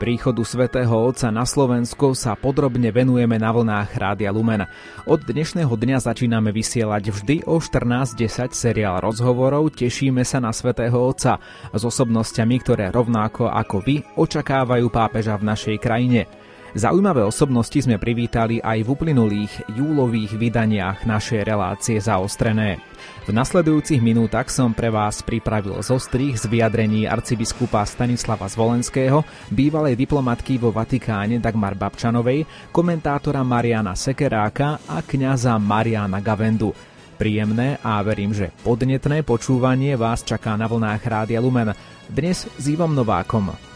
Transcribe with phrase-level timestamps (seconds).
[0.00, 4.64] Príchodu svätého Otca na Slovensko sa podrobne venujeme na vlnách Rádia Lumen.
[5.04, 11.36] Od dnešného dňa začíname vysielať vždy o 14.10 seriál rozhovorov Tešíme sa na svätého Otca
[11.68, 16.24] s osobnosťami, ktoré rovnako ako vy očakávajú pápeža v našej krajine.
[16.70, 22.78] Zaujímavé osobnosti sme privítali aj v uplynulých júlových vydaniach našej relácie zaostrené.
[23.26, 30.62] V nasledujúcich minútach som pre vás pripravil zostrých z vyjadrení arcibiskupa Stanislava Zvolenského, bývalej diplomatky
[30.62, 36.70] vo Vatikáne Dagmar Babčanovej, komentátora Mariana Sekeráka a kňaza Mariana Gavendu.
[37.18, 41.74] Príjemné a verím, že podnetné počúvanie vás čaká na vlnách Rádia Lumen.
[42.06, 43.69] Dnes s Ivom Novákom.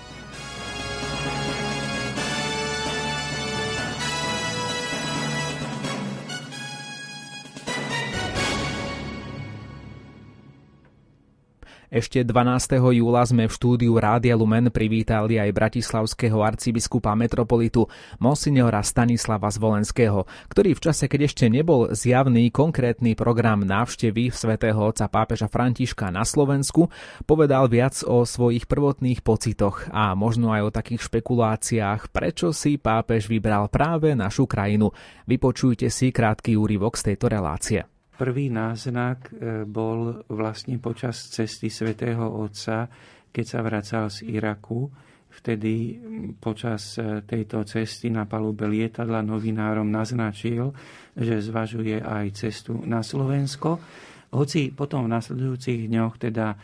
[11.95, 12.83] Ešte 12.
[12.91, 17.87] júla sme v štúdiu Rádia Lumen privítali aj bratislavského arcibiskupa metropolitu
[18.19, 25.07] Monsignora Stanislava Zvolenského, ktorý v čase, keď ešte nebol zjavný konkrétny program návštevy svätého otca
[25.07, 26.91] pápeža Františka na Slovensku,
[27.31, 33.31] povedal viac o svojich prvotných pocitoch a možno aj o takých špekuláciách, prečo si pápež
[33.31, 34.91] vybral práve našu krajinu.
[35.31, 37.94] Vypočujte si krátky úryvok z tejto relácie.
[38.15, 42.87] Prvý náznak e, bol vlastne počas cesty svätého Otca,
[43.35, 44.87] keď sa vracal z Iraku.
[45.35, 45.99] Vtedy
[46.39, 50.71] počas e, tejto cesty na palube lietadla novinárom naznačil,
[51.19, 53.83] že zvažuje aj cestu na Slovensko.
[54.31, 56.57] Hoci potom v nasledujúcich dňoch teda e,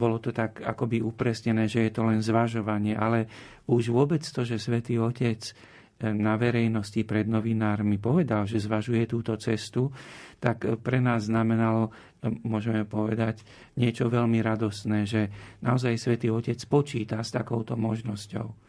[0.00, 3.28] bolo to tak akoby upresnené, že je to len zvažovanie, ale
[3.68, 5.52] už vôbec to, že svätý Otec
[5.96, 9.88] na verejnosti pred novinármi povedal, že zvažuje túto cestu,
[10.40, 11.90] tak pre nás znamenalo,
[12.44, 13.42] môžeme povedať,
[13.78, 15.32] niečo veľmi radosné, že
[15.64, 18.66] naozaj Svetý Otec počíta s takouto možnosťou.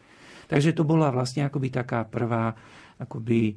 [0.47, 2.56] Takže to bola vlastne akoby taká prvá
[2.97, 3.56] akoby, e,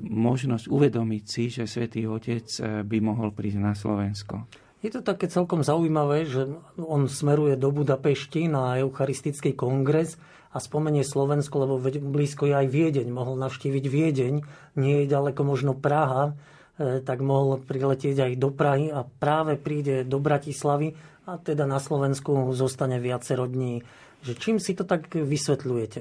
[0.00, 4.46] možnosť uvedomiť si, že Svetý Otec e, by mohol prísť na Slovensko.
[4.84, 6.44] Je to také celkom zaujímavé, že
[6.76, 10.20] on smeruje do Budapešti na Eucharistický kongres
[10.52, 13.08] a spomenie Slovensko, lebo blízko je aj Viedeň.
[13.08, 14.34] Mohol navštíviť Viedeň,
[14.76, 20.02] nie je ďaleko možno Praha, e, tak mohol priletieť aj do Prahy a práve príde
[20.02, 20.90] do Bratislavy
[21.24, 23.80] a teda na Slovensku zostane viacero dní.
[24.24, 26.00] Že čím si to tak vysvetľujete?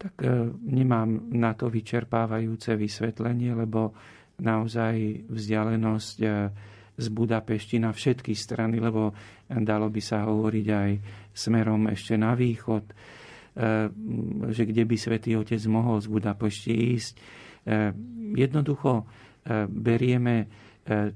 [0.00, 3.92] Tak e, nemám na to vyčerpávajúce vysvetlenie, lebo
[4.40, 6.28] naozaj vzdialenosť e,
[7.00, 9.12] z Budapešti na všetky strany, lebo
[9.48, 10.90] dalo by sa hovoriť aj
[11.36, 12.94] smerom ešte na východ, e,
[14.50, 17.14] že kde by Svetý Otec mohol z Budapešti ísť.
[17.64, 17.92] E,
[18.36, 19.04] jednoducho e,
[19.68, 20.68] berieme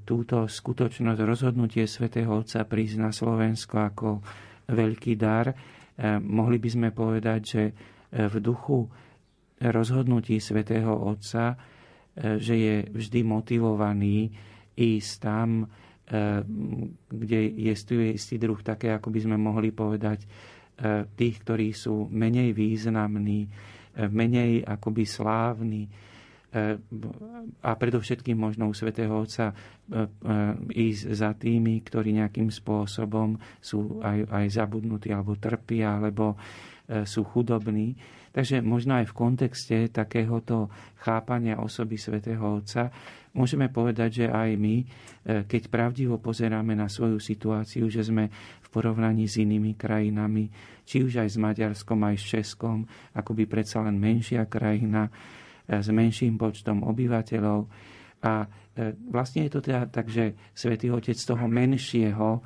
[0.07, 4.23] túto skutočnosť, rozhodnutie Svetého Otca prísť na Slovensko ako
[4.71, 5.51] veľký dar.
[6.21, 7.63] Mohli by sme povedať, že
[8.13, 8.87] v duchu
[9.59, 11.59] rozhodnutí Svetého Otca,
[12.15, 14.31] že je vždy motivovaný
[14.75, 15.65] ísť tam, e,
[17.07, 17.73] kde je
[18.13, 20.27] istý druh také, ako by sme mohli povedať, e,
[21.15, 23.49] tých, ktorí sú menej významní, e,
[24.11, 25.87] menej akoby slávni
[27.61, 29.51] a predovšetkým možno u Svetého Otca
[30.71, 36.39] ísť za tými, ktorí nejakým spôsobom sú aj, aj zabudnutí, alebo trpia, alebo
[37.03, 37.97] sú chudobní.
[38.35, 40.67] Takže možno aj v kontexte takéhoto
[40.99, 42.91] chápania osoby Svetého Otca
[43.35, 44.85] môžeme povedať, že aj my, e,
[45.47, 50.51] keď pravdivo pozeráme na svoju situáciu, že sme v porovnaní s inými krajinami,
[50.83, 52.83] či už aj s Maďarskom, aj s Českom,
[53.15, 55.11] akoby predsa len menšia krajina, e,
[55.69, 57.59] s menším počtom obyvateľov.
[58.25, 58.47] A e,
[59.09, 62.41] vlastne je to teda tak, že Svetý Otec toho menšieho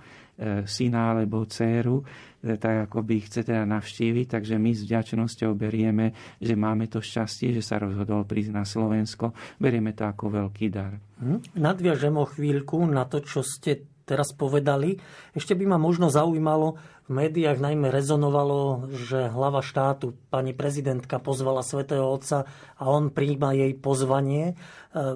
[0.63, 1.99] syna alebo dceru
[2.39, 7.51] tak ako by chce teda navštíviť, takže my s vďačnosťou berieme, že máme to šťastie,
[7.51, 9.35] že sa rozhodol prísť na Slovensko.
[9.59, 10.95] Berieme to ako veľký dar.
[11.19, 11.59] Hm?
[11.59, 14.97] Nadviažem o chvíľku na to, čo ste teraz povedali.
[15.37, 21.65] Ešte by ma možno zaujímalo, v médiách najmä rezonovalo, že hlava štátu, pani prezidentka, pozvala
[21.65, 22.45] svätého Otca
[22.77, 24.53] a on príjma jej pozvanie.
[24.53, 24.55] E,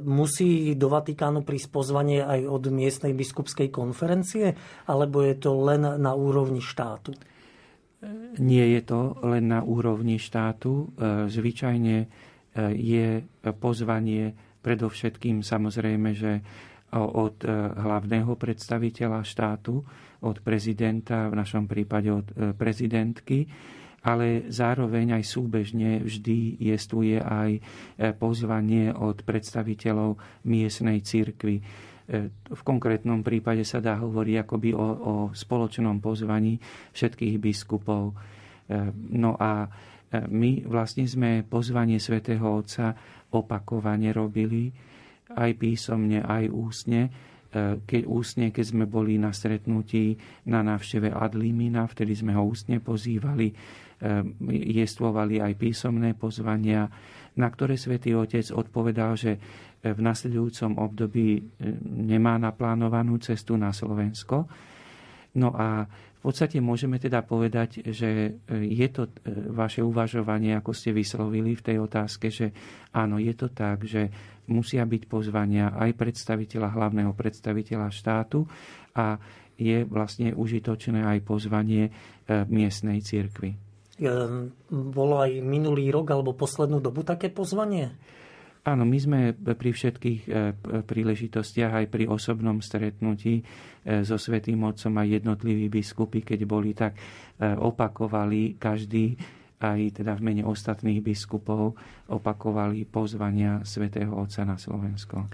[0.01, 4.57] musí do Vatikánu prísť pozvanie aj od miestnej biskupskej konferencie,
[4.89, 7.13] alebo je to len na úrovni štátu?
[8.41, 10.89] Nie je to len na úrovni štátu.
[10.97, 12.07] E, zvyčajne e,
[12.73, 13.21] je
[13.61, 14.33] pozvanie
[14.65, 16.41] predovšetkým samozrejme, že
[16.93, 17.41] od
[17.73, 19.81] hlavného predstaviteľa štátu,
[20.23, 23.43] od prezidenta, v našom prípade od e, prezidentky,
[24.03, 27.61] ale zároveň aj súbežne vždy jestuje aj e,
[28.15, 30.15] pozvanie od predstaviteľov
[30.47, 31.59] miestnej cirkvi.
[31.59, 31.63] E,
[32.31, 36.55] v konkrétnom prípade sa dá hovoriť akoby o, o spoločnom pozvaní
[36.95, 38.15] všetkých biskupov.
[39.11, 39.67] No a
[40.31, 42.95] my vlastne sme pozvanie svätého Otca
[43.27, 44.71] opakovane robili,
[45.31, 47.07] aj písomne, aj ústne.
[47.85, 50.17] Keď ústne, keď sme boli na stretnutí
[50.49, 53.53] na návšteve Adlimina, vtedy sme ho ústne pozývali,
[54.73, 56.89] jestvovali aj písomné pozvania,
[57.37, 59.37] na ktoré svätý Otec odpovedal, že
[59.83, 61.41] v nasledujúcom období e,
[61.83, 64.47] nemá naplánovanú cestu na Slovensko.
[65.35, 70.71] No a v podstate môžeme teda povedať, že e, je to e, vaše uvažovanie, ako
[70.71, 72.55] ste vyslovili v tej otázke, že
[72.95, 74.07] áno, je to tak, že
[74.49, 78.43] musia byť pozvania aj predstaviteľa, hlavného predstaviteľa štátu
[78.97, 79.15] a
[79.53, 81.93] je vlastne užitočné aj pozvanie
[82.49, 83.53] miestnej cirkvi.
[84.73, 87.93] Bolo aj minulý rok alebo poslednú dobu také pozvanie?
[88.63, 90.55] Áno, my sme pri všetkých e,
[90.87, 96.95] príležitostiach, aj pri osobnom stretnutí e, so Svetým Otcom aj jednotliví biskupy, keď boli, tak
[96.95, 97.03] e,
[97.43, 99.19] opakovali každý
[99.63, 101.79] aj teda v mene ostatných biskupov
[102.11, 105.31] opakovali pozvania Svetého Otca na Slovensko.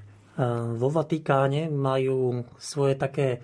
[0.77, 3.41] Vo Vatikáne majú svoje také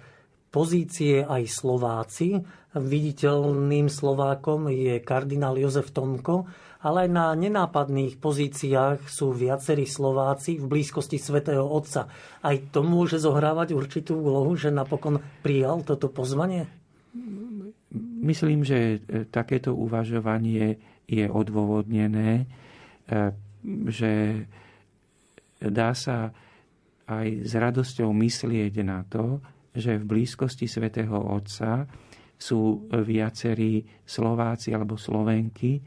[0.47, 2.39] pozície aj Slováci.
[2.71, 6.47] Viditeľným Slovákom je kardinál Jozef Tomko,
[6.85, 12.07] ale aj na nenápadných pozíciách sú viacerí Slováci v blízkosti svätého Otca.
[12.39, 16.69] Aj to môže zohrávať určitú úlohu, že napokon prijal toto pozvanie?
[18.25, 22.45] Myslím, že e, takéto uvažovanie je odôvodnené, e,
[23.93, 24.41] že
[25.61, 26.33] dá sa
[27.05, 29.37] aj s radosťou myslieť na to,
[29.69, 31.85] že v blízkosti svätého Otca
[32.35, 35.79] sú viacerí Slováci alebo Slovenky,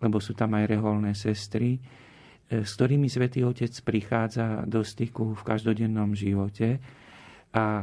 [0.00, 1.80] lebo sú tam aj reholné sestry, e,
[2.62, 6.78] s ktorými Svetý Otec prichádza do styku v každodennom živote.
[7.50, 7.82] A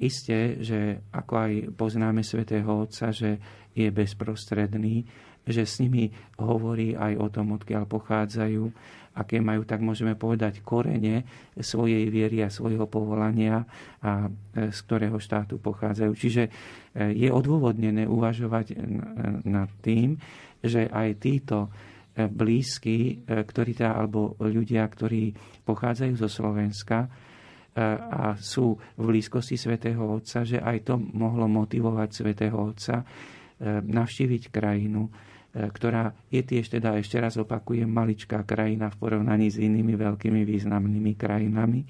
[0.00, 3.36] isté, že ako aj poznáme Svetého Otca, že
[3.76, 5.04] je bezprostredný,
[5.46, 6.10] že s nimi
[6.40, 8.64] hovorí aj o tom, odkiaľ pochádzajú,
[9.16, 11.26] aké majú, tak môžeme povedať, korene
[11.58, 13.66] svojej viery a svojho povolania
[14.00, 16.12] a e, z ktorého štátu pochádzajú.
[16.14, 16.50] Čiže e,
[17.18, 18.78] je odôvodnené uvažovať
[19.44, 20.14] nad tým,
[20.62, 21.68] že aj títo e,
[22.28, 27.29] blízky, e, ktorí teda, alebo ľudia, ktorí pochádzajú zo Slovenska e,
[27.78, 33.06] a sú v blízkosti svätého Otca, že aj to mohlo motivovať svätého Otca
[33.86, 35.06] navštíviť krajinu,
[35.50, 41.12] ktorá je tiež teda, ešte raz opakujem, maličká krajina v porovnaní s inými veľkými významnými
[41.14, 41.80] krajinami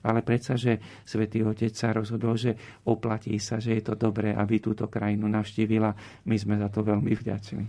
[0.00, 2.56] ale predsa, že svätý Otec sa rozhodol, že
[2.88, 5.92] oplatí sa, že je to dobré, aby túto krajinu navštívila.
[6.24, 7.64] My sme za to veľmi vďační.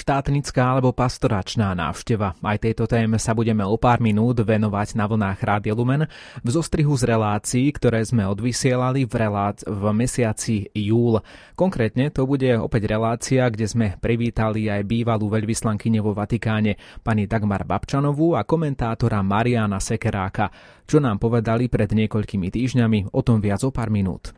[0.00, 2.32] Štátnická alebo pastoračná návšteva.
[2.40, 6.08] Aj tejto téme sa budeme o pár minút venovať na vlnách Rádia Lumen
[6.40, 11.20] v zostrihu z relácií, ktoré sme odvysielali v, relác- v mesiaci júl.
[11.52, 17.68] Konkrétne to bude opäť relácia, kde sme privítali aj bývalú veľvyslankyne vo Vatikáne pani Dagmar
[17.68, 20.48] Babčanovú a komentátora Mariana Sekeráka,
[20.88, 24.32] čo nám povedali pred niekoľkými týždňami, o tom viac o pár minút.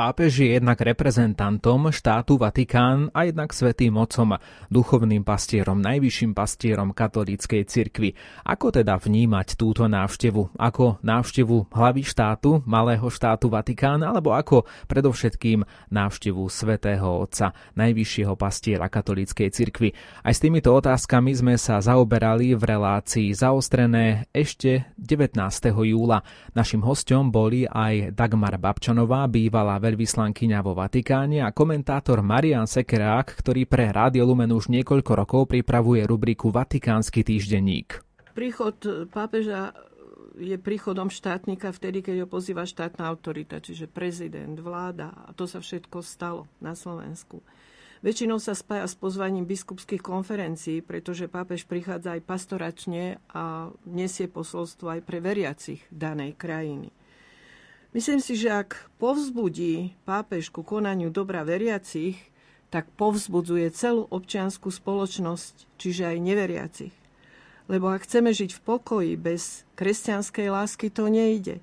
[0.00, 4.32] Pápež je jednak reprezentantom štátu Vatikán a jednak svetým mocom,
[4.72, 8.16] duchovným pastierom, najvyšším pastierom katolíckej cirkvi.
[8.48, 10.56] Ako teda vnímať túto návštevu?
[10.56, 18.88] Ako návštevu hlavy štátu, malého štátu Vatikán, alebo ako predovšetkým návštevu svetého otca, najvyššieho pastiera
[18.88, 19.92] katolíckej cirkvi?
[20.24, 25.36] Aj s týmito otázkami sme sa zaoberali v relácii zaostrené ešte 19.
[25.76, 26.24] júla.
[26.56, 33.66] Našim hostom boli aj Dagmar Babčanová, bývalá veľvyslankyňa vo Vatikáne a komentátor Marian Sekerák, ktorý
[33.66, 37.98] pre Rádio Lumen už niekoľko rokov pripravuje rubriku Vatikánsky týždenník.
[38.30, 38.78] Príchod
[39.10, 39.74] pápeža
[40.38, 45.10] je príchodom štátnika vtedy, keď ho pozýva štátna autorita, čiže prezident, vláda.
[45.26, 47.42] A to sa všetko stalo na Slovensku.
[48.00, 54.88] Väčšinou sa spája s pozvaním biskupských konferencií, pretože pápež prichádza aj pastoračne a nesie posolstvo
[54.88, 56.94] aj pre veriacich danej krajiny.
[57.90, 62.14] Myslím si, že ak povzbudí pápež ku konaniu dobra veriacich,
[62.70, 66.94] tak povzbudzuje celú občianskú spoločnosť, čiže aj neveriacich.
[67.66, 71.58] Lebo ak chceme žiť v pokoji bez kresťanskej lásky, to nejde.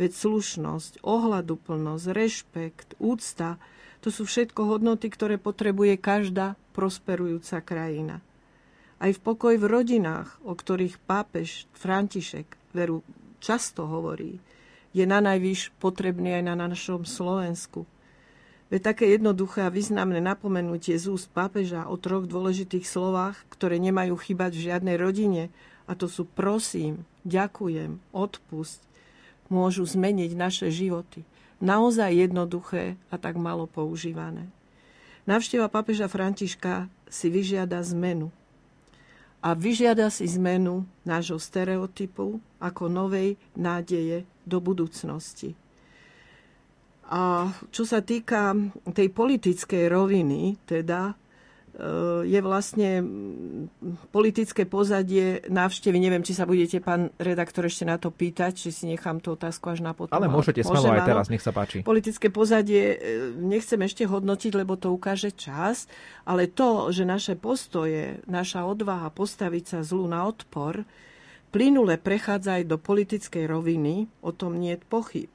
[0.00, 3.60] Veď slušnosť, ohľaduplnosť, rešpekt, úcta,
[4.00, 8.24] to sú všetko hodnoty, ktoré potrebuje každá prosperujúca krajina.
[8.98, 13.04] Aj v pokoj v rodinách, o ktorých pápež František veru
[13.42, 14.40] často hovorí,
[14.96, 17.84] je na najvyš potrebný aj na našom Slovensku.
[18.68, 24.12] Veď také jednoduché a významné napomenutie z úst pápeža o troch dôležitých slovách, ktoré nemajú
[24.20, 25.48] chýbať v žiadnej rodine,
[25.88, 28.84] a to sú prosím, ďakujem, odpust,
[29.48, 31.24] môžu zmeniť naše životy.
[31.64, 34.52] Naozaj jednoduché a tak malo používané.
[35.24, 38.28] Návšteva pápeža Františka si vyžiada zmenu
[39.38, 45.54] a vyžiada si zmenu nášho stereotypu ako novej nádeje do budúcnosti.
[47.08, 48.52] A čo sa týka
[48.92, 51.16] tej politickej roviny, teda
[52.26, 55.94] je vlastne mm, politické pozadie návštevy.
[56.02, 59.70] Neviem, či sa budete, pán redaktor, ešte na to pýtať, či si nechám tú otázku
[59.70, 60.10] až na potom.
[60.10, 61.86] Ale môžete smelo aj teraz, nech sa páči.
[61.86, 62.98] Politické pozadie eh,
[63.38, 65.86] nechcem ešte hodnotiť, lebo to ukáže čas,
[66.26, 70.82] ale to, že naše postoje, naša odvaha postaviť sa zlu na odpor,
[71.54, 75.30] plynule prechádza aj do politickej roviny, o tom nie je pochyb.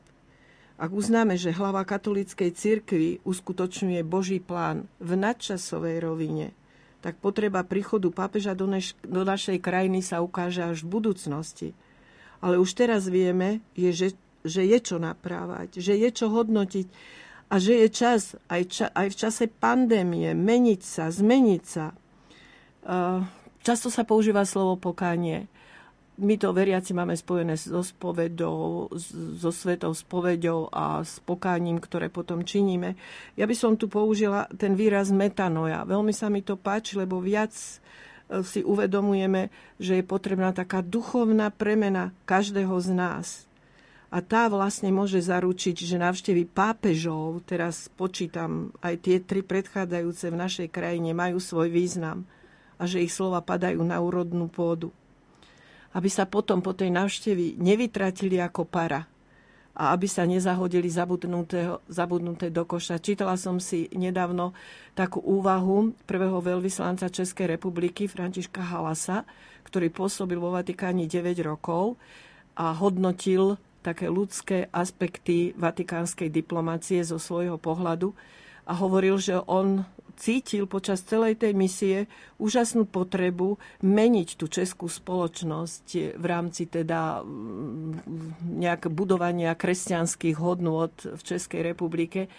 [0.74, 6.58] Ak uznáme, že hlava katolíckej cirkvi uskutočňuje Boží plán v nadčasovej rovine,
[7.04, 11.70] tak potreba príchodu pápeža do, neš- do našej krajiny sa ukáže až v budúcnosti.
[12.42, 14.08] Ale už teraz vieme, je, že,
[14.42, 16.88] že je čo naprávať, že je čo hodnotiť
[17.54, 21.94] a že je čas aj, ča- aj v čase pandémie meniť sa, zmeniť sa.
[22.84, 23.22] Uh,
[23.62, 25.46] často sa používa slovo pokánie
[26.14, 28.86] my to veriaci máme spojené so spovedou,
[29.40, 32.94] so svetou spovedou a s pokáním, ktoré potom činíme.
[33.34, 35.82] Ja by som tu použila ten výraz metanoja.
[35.90, 39.50] Veľmi sa mi to páči, lebo viac e, si uvedomujeme,
[39.82, 43.28] že je potrebná taká duchovná premena každého z nás.
[44.14, 50.38] A tá vlastne môže zaručiť, že návštevy pápežov, teraz počítam aj tie tri predchádzajúce v
[50.38, 52.30] našej krajine, majú svoj význam
[52.78, 54.94] a že ich slova padajú na úrodnú pôdu
[55.94, 59.06] aby sa potom po tej návštevi nevytratili ako para
[59.74, 63.02] a aby sa nezahodili zabudnuté, do koša.
[63.02, 64.54] Čítala som si nedávno
[64.94, 69.26] takú úvahu prvého veľvyslanca Českej republiky Františka Halasa,
[69.66, 71.98] ktorý pôsobil vo Vatikáni 9 rokov
[72.54, 78.14] a hodnotil také ľudské aspekty vatikánskej diplomácie zo svojho pohľadu
[78.70, 79.84] a hovoril, že on
[80.18, 81.98] cítil počas celej tej misie
[82.38, 91.22] úžasnú potrebu meniť tú českú spoločnosť v rámci teda mm, nejak budovania kresťanských hodnôt v
[91.22, 92.30] Českej republike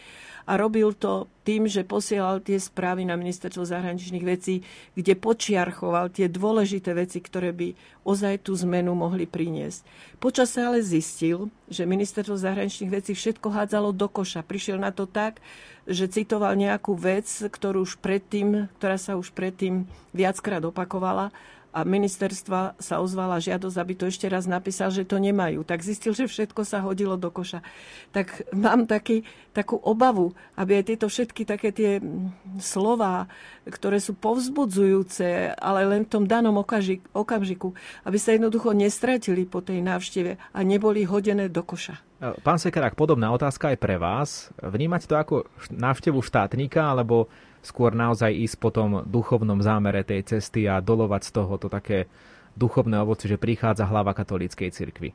[0.45, 4.61] a robil to tým, že posielal tie správy na ministerstvo zahraničných vecí,
[4.93, 7.73] kde počiarchoval tie dôležité veci, ktoré by
[8.05, 9.85] ozaj tú zmenu mohli priniesť.
[10.21, 14.45] Počas sa ale zistil, že ministerstvo zahraničných vecí všetko hádzalo do koša.
[14.45, 15.41] Prišiel na to tak,
[15.85, 17.29] že citoval nejakú vec,
[17.65, 21.33] ktorú už predtým, ktorá sa už predtým viackrát opakovala
[21.73, 25.65] a ministerstva sa ozvala žiadosť, aby to ešte raz napísal, že to nemajú.
[25.65, 27.65] Tak zistil, že všetko sa hodilo do koša.
[28.13, 32.05] Tak mám taký, takú obavu, aby aj tieto všetky také tie
[32.61, 33.33] slova,
[33.65, 36.55] ktoré sú povzbudzujúce, ale len v tom danom
[37.11, 37.75] okamžiku,
[38.07, 41.97] aby sa jednoducho nestratili po tej návšteve a neboli hodené do koša.
[42.47, 44.55] Pán Sekerák, podobná otázka aj pre vás.
[44.63, 45.35] Vnímať to ako
[45.75, 47.27] návštevu štátnika, alebo
[47.65, 52.07] skôr naozaj ísť po tom duchovnom zámere tej cesty a dolovať z toho to také
[52.55, 55.11] duchovné ovoci, že prichádza hlava katolíckej cirkvi?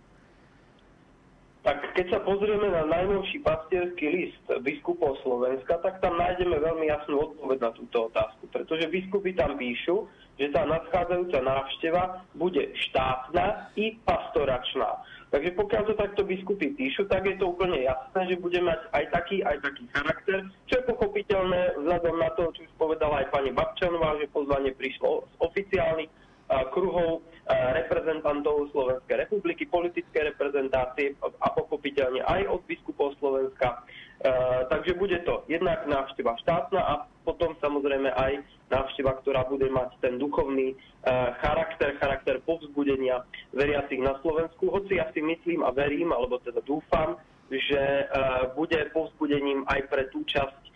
[1.60, 7.20] Tak keď sa pozrieme na najnovší pastierský list biskupov Slovenska, tak tam nájdeme veľmi jasnú
[7.20, 8.48] odpoveď na túto otázku.
[8.48, 10.08] Pretože biskupy tam píšu,
[10.40, 15.04] že tá nadchádzajúca návšteva bude štátna i pastoračná.
[15.30, 19.06] Takže pokiaľ to takto biskupy píšu, tak je to úplne jasné, že bude mať aj
[19.14, 23.54] taký, aj taký charakter, čo je pochopiteľné vzhľadom na to, čo už povedala aj pani
[23.54, 26.10] Babčanová, že pozvanie prišlo z oficiálnych
[26.74, 33.86] kruhov reprezentantov Slovenskej republiky, politické reprezentácie a pochopiteľne aj od biskupov Slovenska.
[34.74, 40.22] Takže bude to jednak návšteva štátna a potom samozrejme aj návšteva, ktorá bude mať ten
[40.22, 40.78] duchovný
[41.42, 44.70] charakter, charakter povzbudenia veriacich na Slovensku.
[44.70, 47.18] Hoci ja si myslím a verím, alebo teda dúfam,
[47.50, 48.06] že
[48.54, 50.70] bude povzbudením aj pre tú časť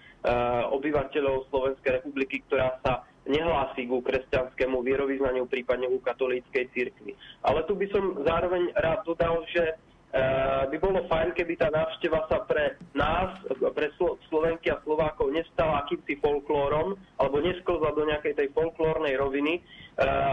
[0.73, 7.15] obyvateľov Slovenskej republiky, ktorá sa nehlási ku kresťanskému vierovýznaniu, prípadne ku katolíckej cirkvi.
[7.43, 9.73] Ale tu by som zároveň rád dodal, že e,
[10.69, 13.89] by bolo fajn, keby tá návšteva sa pre nás, pre
[14.29, 19.61] Slovenky a Slovákov nestala akýmsi folklórom, alebo nesklzla do nejakej tej folklórnej roviny, e,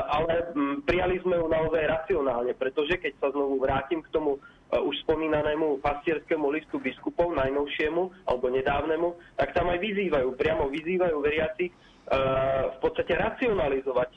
[0.05, 0.53] ale
[0.85, 4.41] prijali sme ju naozaj racionálne, pretože keď sa znovu vrátim k tomu e,
[4.77, 11.73] už spomínanému pastierskému listu biskupov, najnovšiemu alebo nedávnemu, tak tam aj vyzývajú, priamo vyzývajú veriacich,
[12.11, 14.11] v podstate racionalizovať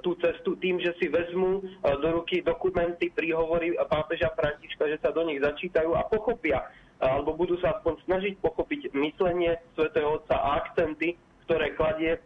[0.00, 1.62] tú cestu tým, že si vezmú e,
[2.00, 6.64] do ruky dokumenty, príhovory pápeža Františka, že sa do nich začítajú a pochopia,
[7.02, 12.16] alebo budú sa aspoň snažiť pochopiť myslenie svätého Otca a akcenty, ktoré kladie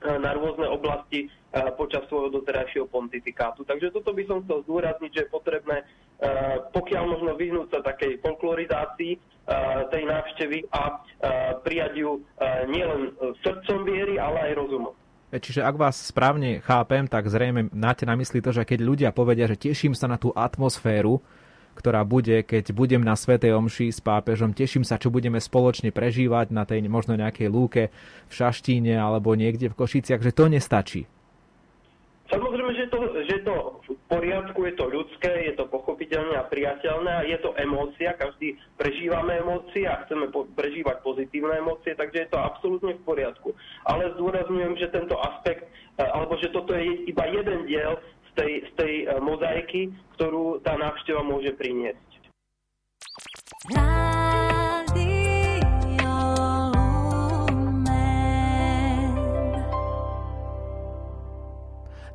[0.00, 1.28] na rôzne oblasti
[1.76, 3.68] počas svojho doterajšieho pontifikátu.
[3.68, 5.84] Takže toto by som chcel zdôrazniť, že je potrebné
[6.72, 9.12] pokiaľ možno vyhnúť sa takej folklorizácii
[9.88, 11.00] tej návštevy a
[11.64, 12.20] prijať ju
[12.68, 14.96] nielen srdcom viery, ale aj rozumom.
[15.30, 19.10] E, čiže ak vás správne chápem, tak zrejme máte na mysli to, že keď ľudia
[19.14, 21.22] povedia, že teším sa na tú atmosféru,
[21.78, 24.52] ktorá bude, keď budem na Svetej Omši s pápežom.
[24.52, 27.82] Teším sa, čo budeme spoločne prežívať na tej možno nejakej lúke
[28.26, 31.06] v Šaštíne alebo niekde v Košiciach, že to nestačí.
[32.28, 33.54] Samozrejme, že to, že to
[34.10, 39.38] poriadku, je to ľudské, je to pochopiteľné a priateľné a je to emócia, každý prežívame
[39.38, 43.54] emócie a chceme po, prežívať pozitívne emócie, takže je to absolútne v poriadku.
[43.86, 47.94] Ale zdôrazňujem, že tento aspekt, e, alebo že toto je iba jeden diel
[48.28, 52.10] z tej, z tej e, mozaiky, ktorú tá návšteva môže priniesť.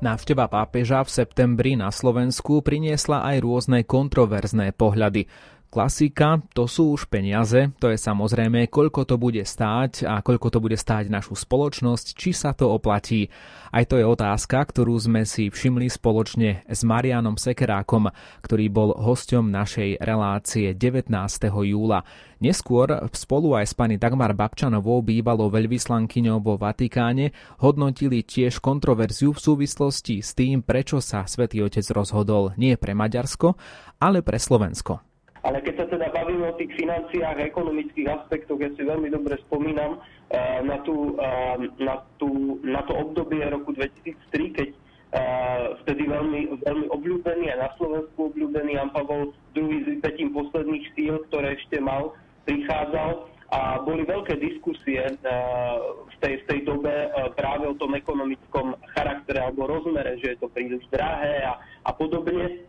[0.04, 5.32] Návšteva pápeža v septembri na Slovensku priniesla aj rôzne kontroverzné pohľady.
[5.76, 10.64] Klasika, to sú už peniaze, to je samozrejme, koľko to bude stáť a koľko to
[10.64, 13.28] bude stáť našu spoločnosť, či sa to oplatí.
[13.76, 18.08] Aj to je otázka, ktorú sme si všimli spoločne s Marianom Sekerákom,
[18.40, 21.12] ktorý bol hosťom našej relácie 19.
[21.44, 22.08] júla.
[22.40, 29.44] Neskôr spolu aj s pani Dagmar Babčanovou, bývalou veľvyslankyňou vo Vatikáne, hodnotili tiež kontroverziu v
[29.44, 33.60] súvislosti s tým, prečo sa svätý Otec rozhodol nie pre Maďarsko,
[34.00, 35.15] ale pre Slovensko.
[35.46, 39.38] Ale keď sa teda bavíme o tých financiách a ekonomických aspektoch, ja si veľmi dobre
[39.46, 46.10] spomínam uh, na, tú, uh, na, tú, na to obdobie roku 2003, keď uh, vtedy
[46.10, 51.62] veľmi, veľmi obľúbený a na Slovensku obľúbený Jan Pavol II s vypetím posledných síl, ktoré
[51.62, 52.18] ešte mal,
[52.50, 56.90] prichádzal a boli veľké diskusie v tej, v tej dobe
[57.38, 62.66] práve o tom ekonomickom charaktere alebo rozmere, že je to príliš drahé a, a podobne.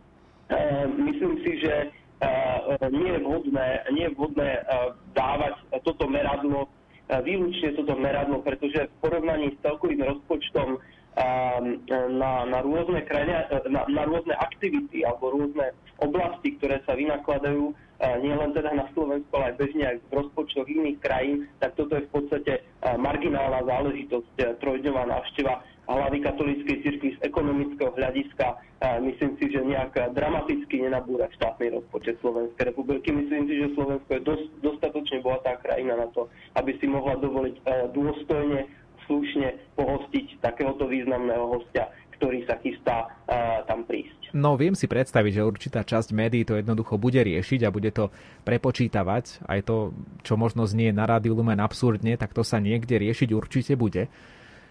[1.01, 1.89] Myslím si, že
[2.91, 4.49] nie je vhodné, nie je vhodné
[5.13, 5.53] dávať
[5.85, 6.65] toto meradlo,
[7.07, 10.81] výlučne toto meradlo, pretože v porovnaní s celkovým rozpočtom
[12.13, 17.73] na, na, rôzne krajine, na, na rôzne aktivity alebo rôzne oblasti, ktoré sa vynakladajú
[18.21, 21.97] nie len teda na Slovensku, ale aj bežne aj v rozpočtoch iných krajín, tak toto
[21.97, 22.53] je v podstate
[22.85, 28.59] marginálna záležitosť, trojdňová návšteva hlavy katolíckej cirkvi z ekonomického hľadiska.
[29.01, 33.09] Myslím si, že nejak dramaticky nenabúra štátny rozpočet Slovenskej republiky.
[33.15, 37.55] Myslím si, že Slovensko je dosť, dostatočne bohatá krajina na to, aby si mohla dovoliť
[37.57, 37.61] e,
[37.95, 38.69] dôstojne,
[39.07, 39.47] slušne
[39.79, 44.35] pohostiť takéhoto významného hostia, ktorý sa chystá uh, tam prísť.
[44.35, 48.11] No viem si predstaviť, že určitá časť médií to jednoducho bude riešiť a bude to
[48.43, 49.47] prepočítavať.
[49.47, 49.95] Aj to,
[50.25, 54.11] čo možno znie na rádiu Lumen absurdne, tak to sa niekde riešiť určite bude.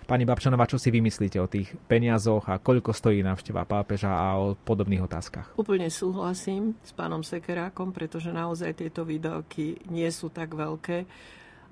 [0.06, 4.54] Pani Babčanová, čo si vymyslíte o tých peniazoch a koľko stojí návšteva pápeža a o
[4.54, 5.58] podobných otázkach?
[5.58, 11.10] Úplne súhlasím s pánom Sekerákom, pretože naozaj tieto výdavky nie sú tak veľké,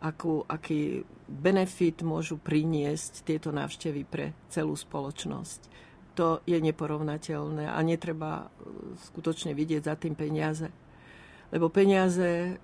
[0.03, 5.71] akú, aký benefit môžu priniesť tieto návštevy pre celú spoločnosť.
[6.19, 10.75] To je neporovnateľné a netreba e, skutočne vidieť za tým peniaze.
[11.55, 12.55] lebo peniaze e,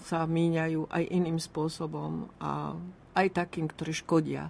[0.00, 2.72] sa míňajú aj iným spôsobom a
[3.12, 4.48] aj takým, ktoré škodia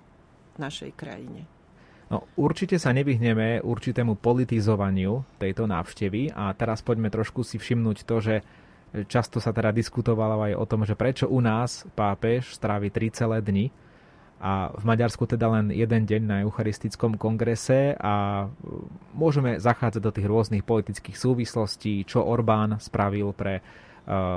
[0.61, 1.49] našej krajine.
[2.13, 8.17] No, určite sa nevyhneme určitému politizovaniu tejto návštevy a teraz poďme trošku si všimnúť to,
[8.21, 8.35] že
[9.09, 13.39] často sa teda diskutovalo aj o tom, že prečo u nás pápež strávi 3 celé
[13.41, 13.67] dni
[14.43, 18.45] a v Maďarsku teda len jeden deň na Eucharistickom kongrese a
[19.17, 23.65] môžeme zachádzať do tých rôznych politických súvislostí, čo Orbán spravil pre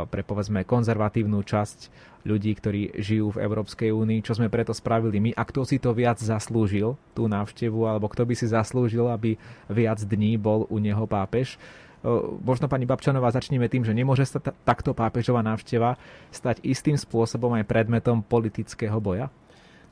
[0.10, 1.80] pre povedzme konzervatívnu časť
[2.25, 5.93] ľudí, ktorí žijú v Európskej únii, čo sme preto spravili my a kto si to
[5.93, 9.38] viac zaslúžil, tú návštevu, alebo kto by si zaslúžil, aby
[9.69, 11.56] viac dní bol u neho pápež.
[11.58, 12.10] Eh,
[12.41, 15.97] možno pani Babčanová začneme tým, že nemôže sa takto pápežová návšteva
[16.30, 19.30] stať istým spôsobom aj predmetom politického boja?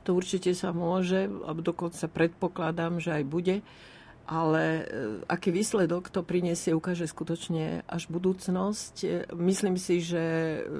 [0.04, 1.32] To určite sa môže,
[1.64, 3.54] dokonca predpokladám, že aj bude
[4.24, 4.82] ale e,
[5.28, 8.94] aký výsledok to prinesie, ukáže skutočne až budúcnosť.
[9.04, 10.24] E, myslím si, že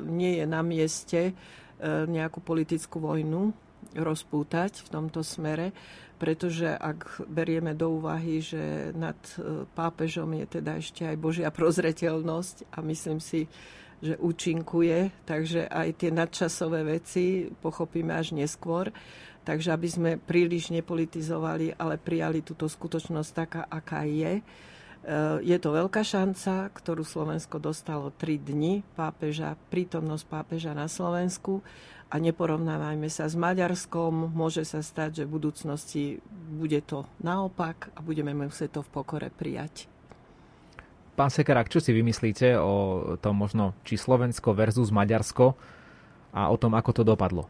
[0.09, 1.33] nie je na mieste e,
[2.09, 3.53] nejakú politickú vojnu
[3.95, 5.77] rozpútať v tomto smere,
[6.17, 9.19] pretože ak berieme do úvahy, že nad
[9.77, 13.47] pápežom je teda ešte aj Božia prozreteľnosť a myslím si,
[14.03, 18.91] že účinkuje, takže aj tie nadčasové veci pochopíme až neskôr,
[19.45, 24.41] Takže aby sme príliš nepolitizovali, ale prijali túto skutočnosť taká, aká je.
[24.41, 24.43] E,
[25.45, 31.61] je to veľká šanca, ktorú Slovensko dostalo 3 dni pápeža, prítomnosť pápeža na Slovensku
[32.09, 34.33] a neporovnávajme sa s Maďarskom.
[34.33, 36.05] Môže sa stať, že v budúcnosti
[36.57, 39.93] bude to naopak a budeme musieť to v pokore prijať.
[41.15, 42.75] Pán Sekerák, čo si vymyslíte o
[43.23, 45.55] tom možno či Slovensko versus Maďarsko
[46.35, 47.47] a o tom, ako to dopadlo?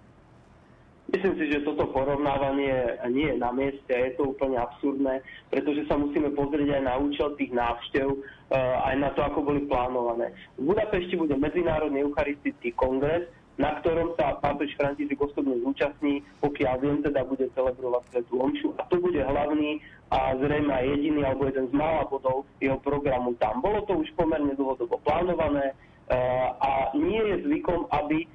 [1.04, 5.20] Myslím si, že toto porovnávanie nie je na mieste je to úplne absurdné,
[5.52, 9.68] pretože sa musíme pozrieť aj na účel tých návštev, eh, aj na to, ako boli
[9.68, 10.32] plánované.
[10.56, 13.28] V Budapešti bude Medzinárodný eucharistický kongres,
[13.60, 18.74] na ktorom sa pápež František osobne zúčastní, pokiaľ viem, teda bude celebrovať Svetú Omšu.
[18.80, 19.78] A to bude hlavný
[20.10, 23.62] a zrejme aj jediný alebo jeden z mála bodov jeho programu tam.
[23.62, 28.26] Bolo to už pomerne dlhodobo plánované eh, a nie je zvykom, aby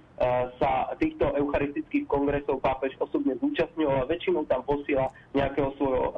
[1.89, 6.13] eucharistických kongresov pápež osobne zúčastňoval a väčšinou tam posiela nejakého svojho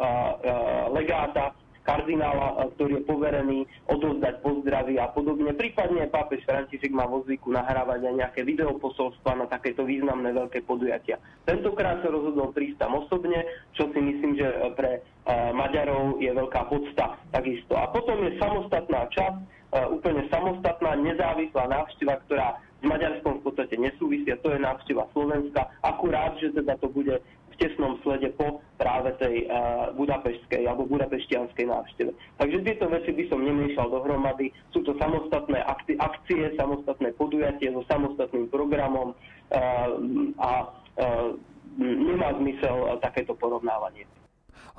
[0.92, 5.50] legáta, kardinála, ktorý je poverený odozdať pozdravy a podobne.
[5.58, 11.18] Prípadne pápež František má vo zvyku nahrávať aj nejaké videoposolstva na takéto významné veľké podujatia.
[11.50, 13.42] Tentokrát sa rozhodol prísť tam osobne,
[13.74, 14.46] čo si myslím, že
[14.78, 15.02] pre
[15.58, 17.74] Maďarov je veľká podsta takisto.
[17.74, 19.42] A potom je samostatná časť,
[19.90, 24.42] úplne samostatná, nezávislá návšteva, ktorá s Maďarskom v podstate nesúvisia.
[24.42, 25.70] To je návšteva Slovenska.
[25.86, 31.66] Akurát, že teda to bude v tesnom slede po práve tej uh, budapeštskej alebo budapeštianskej
[31.70, 32.12] návšteve.
[32.42, 34.50] Takže tieto veci by som nemiešal dohromady.
[34.74, 35.62] Sú to samostatné
[36.02, 39.90] akcie samostatné podujatie so samostatným programom uh,
[40.42, 40.52] a
[40.98, 41.38] uh,
[41.78, 44.10] nemá zmysel takéto porovnávanie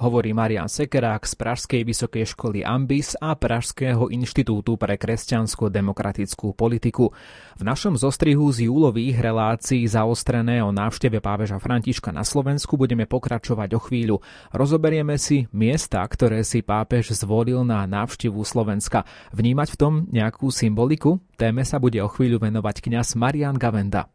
[0.03, 7.15] hovorí Marian Sekerák z Pražskej vysokej školy Ambis a Pražského inštitútu pre kresťansko-demokratickú politiku.
[7.55, 13.79] V našom zostrihu z júlových relácií zaostrené o návšteve pápeža Františka na Slovensku budeme pokračovať
[13.79, 14.17] o chvíľu.
[14.51, 19.07] Rozoberieme si miesta, ktoré si pápež zvolil na návštevu Slovenska.
[19.31, 21.23] Vnímať v tom nejakú symboliku?
[21.38, 24.11] Téme sa bude o chvíľu venovať kňaz Marian Gavenda.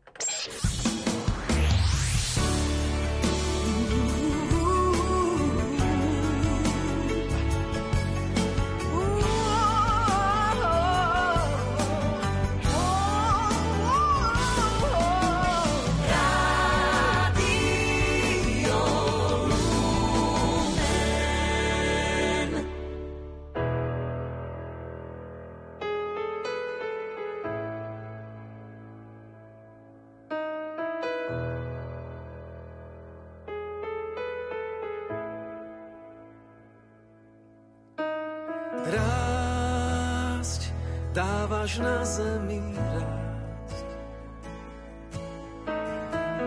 [41.77, 43.87] Dávaš na zemi rásť.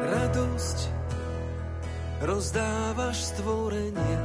[0.02, 0.78] Radosť
[2.26, 4.22] rozdávaš stvorenia.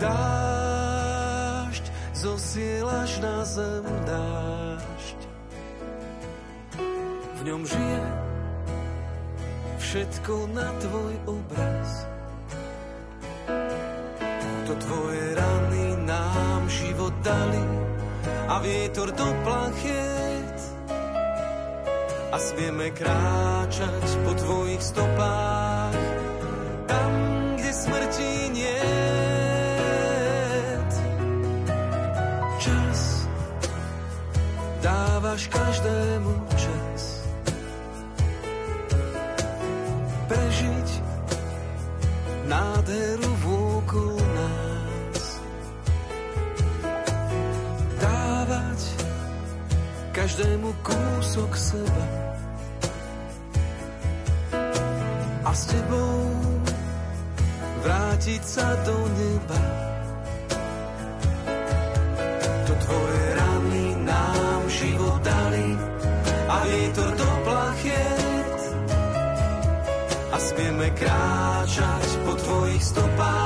[0.00, 1.84] Dášť
[2.16, 5.18] zosielaš na zem dášť.
[7.36, 8.02] V ňom žije
[9.78, 11.90] všetko na tvoj obraz.
[14.62, 15.31] To tvoje
[17.22, 17.62] dali
[18.50, 20.58] a vietor do plachiet.
[22.32, 25.71] A smieme kráčať po tvojich stopách
[55.52, 56.32] A s tebou
[57.84, 59.60] vrátiť sa do neba.
[62.64, 65.76] To tvoje rany nám život dali
[66.48, 68.60] a vietor do plachiet.
[70.32, 73.41] A smieme kráčať po tvojich stopách,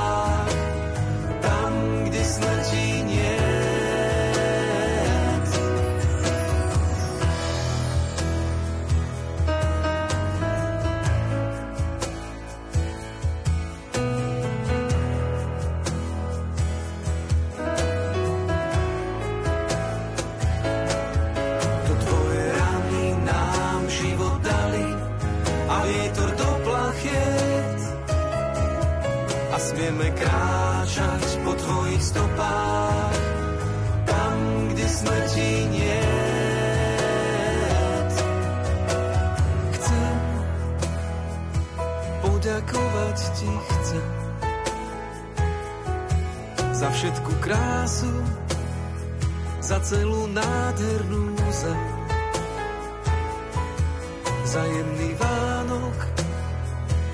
[47.41, 48.13] krásu,
[49.61, 51.83] za celú nádhernú zem.
[54.47, 55.97] Za jemný Vánok,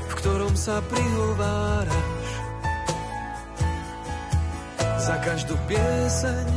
[0.09, 2.27] v ktorom sa prihováraš.
[5.01, 6.47] Za každú pieseň,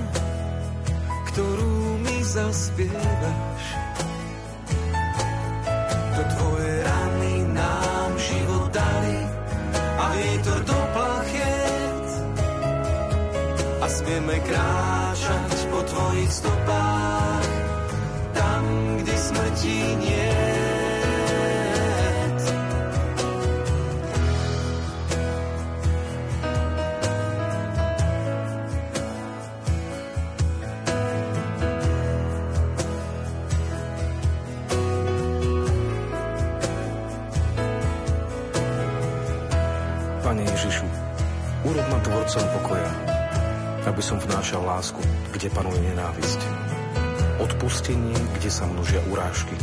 [1.32, 3.45] ktorú mi zaspievaš.
[14.06, 17.50] A smieme kráčať po tvojich stopách,
[18.38, 18.62] tam,
[19.02, 20.35] kde smrti nie.
[44.26, 46.40] Vnášal lásku, kde panuje nenávisť.
[47.38, 49.54] Odpustenie, kde sa množia urážky.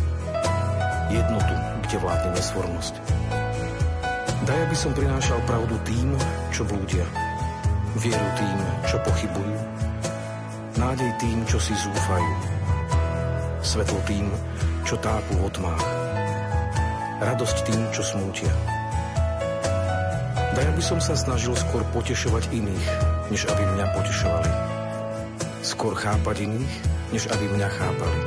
[1.11, 1.55] Jednotu,
[1.87, 2.95] kde vládne nesvornosť.
[4.43, 6.15] Daj, aby som prinášal pravdu tým,
[6.51, 7.07] čo blúdia.
[7.99, 9.57] Vieru tým, čo pochybujú.
[10.79, 12.33] Nádej tým, čo si zúfajú.
[13.63, 14.27] Svetlo tým,
[14.83, 15.85] čo tápu v tmách.
[17.23, 18.51] Radosť tým, čo smútia.
[20.53, 22.87] Daj, aby som sa snažil skôr potešovať iných,
[23.33, 24.51] než aby mňa potešovali.
[25.65, 26.73] Skôr chápať iných,
[27.09, 28.19] než aby mňa chápali.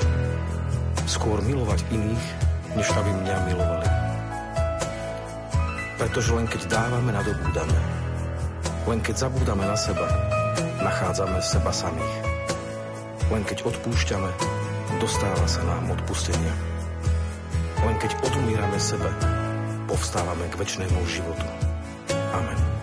[1.07, 2.27] Skôr milovať iných,
[2.75, 3.89] než aby mňa milovali.
[6.03, 7.79] Pretože len keď dávame, nadobúdame.
[8.91, 10.11] Len keď zabúdame na seba,
[10.83, 12.17] nachádzame seba samých.
[13.31, 14.31] Len keď odpúšťame,
[14.99, 16.55] dostáva sa nám odpustenia.
[17.87, 19.15] Len keď odumírame sebe,
[19.87, 21.56] povstávame k väčšnému životu.
[22.37, 22.77] Amen.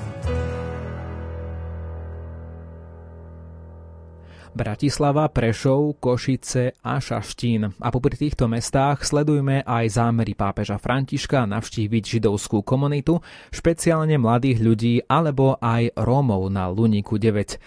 [4.54, 7.74] Bratislava, Prešov, Košice a Šaštín.
[7.74, 13.18] A popri týchto mestách sledujme aj zámery pápeža Františka navštíviť židovskú komunitu,
[13.50, 17.58] špeciálne mladých ľudí alebo aj Rómov na Luniku 9.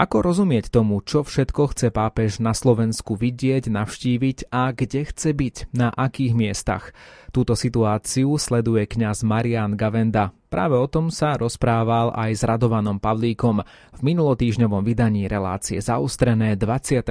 [0.00, 5.56] Ako rozumieť tomu, čo všetko chce pápež na Slovensku vidieť, navštíviť a kde chce byť,
[5.76, 6.96] na akých miestach?
[7.36, 10.32] Túto situáciu sleduje kňaz Marian Gavenda.
[10.50, 13.62] Práve o tom sa rozprával aj s Radovanom Pavlíkom
[13.94, 17.06] v minulotýžňovom vydaní relácie zaustrené 26.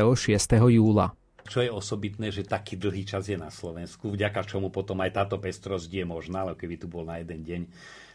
[0.67, 1.15] júla.
[1.47, 5.39] Čo je osobitné, že taký dlhý čas je na Slovensku, vďaka čomu potom aj táto
[5.39, 7.61] pestrosť je možná, ale keby tu bol na jeden deň,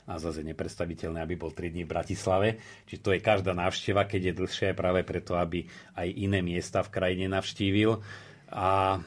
[0.04, 2.48] a zase nepredstaviteľné, aby bol 3 dní v Bratislave.
[2.84, 5.64] Čiže to je každá návšteva, keď je dlhšia, práve preto, aby
[5.96, 8.04] aj iné miesta v krajine navštívil.
[8.52, 9.00] A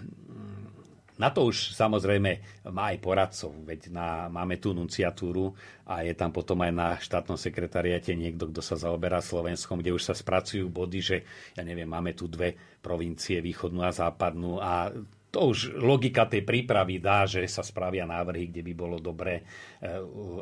[1.18, 5.54] na to už samozrejme má aj poradcov, veď na, máme tú nunciatúru
[5.86, 10.04] a je tam potom aj na štátnom sekretariate niekto, kto sa zaoberá Slovenskom, kde už
[10.08, 11.18] sa spracujú body, že
[11.58, 14.94] ja neviem, máme tu dve provincie, východnú a západnú a
[15.28, 19.44] to už logika tej prípravy dá, že sa spravia návrhy, kde by bolo dobré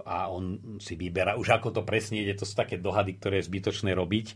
[0.06, 1.36] a on si vyberá.
[1.36, 4.28] Už ako to presne ide, to sú také dohady, ktoré je zbytočné robiť.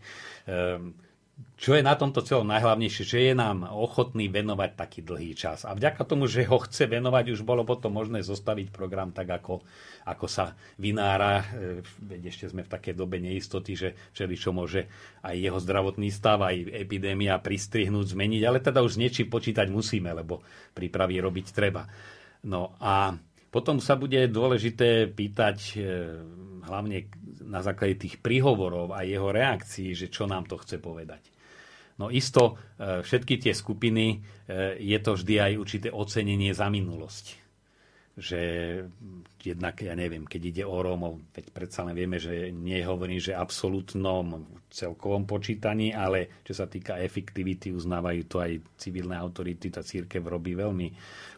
[1.60, 5.67] Čo je na tomto celom najhlavnejšie, že je nám ochotný venovať taký dlhý čas.
[5.67, 9.60] A vďaka tomu, že ho chce venovať, už bolo potom možné zostaviť program tak, ako,
[10.08, 11.43] ako sa vynára.
[11.43, 14.88] E, veď ešte sme v takej dobe neistoty, že všeli čo môže
[15.19, 20.15] aj jeho zdravotný stav, aj epidémia pristrihnúť, zmeniť, ale teda už s niečím počítať musíme,
[20.15, 20.39] lebo
[20.71, 21.91] prípravy robiť treba.
[22.39, 25.79] No a potom sa bude dôležité pýtať e,
[26.69, 27.09] hlavne
[27.49, 31.33] na základe tých príhovorov a jeho reakcií, že čo nám to chce povedať.
[31.97, 34.17] No isto e, všetky tie skupiny, e,
[34.77, 37.48] je to vždy aj určité ocenenie za minulosť.
[38.19, 38.41] Že
[39.39, 44.43] jednak, ja neviem, keď ide o Rómov, veď predsa len vieme, že nehovorím, že absolútnom
[44.67, 50.53] celkovom počítaní, ale čo sa týka efektivity, uznávajú to aj civilné autority, tá církev robí
[50.53, 50.91] veľmi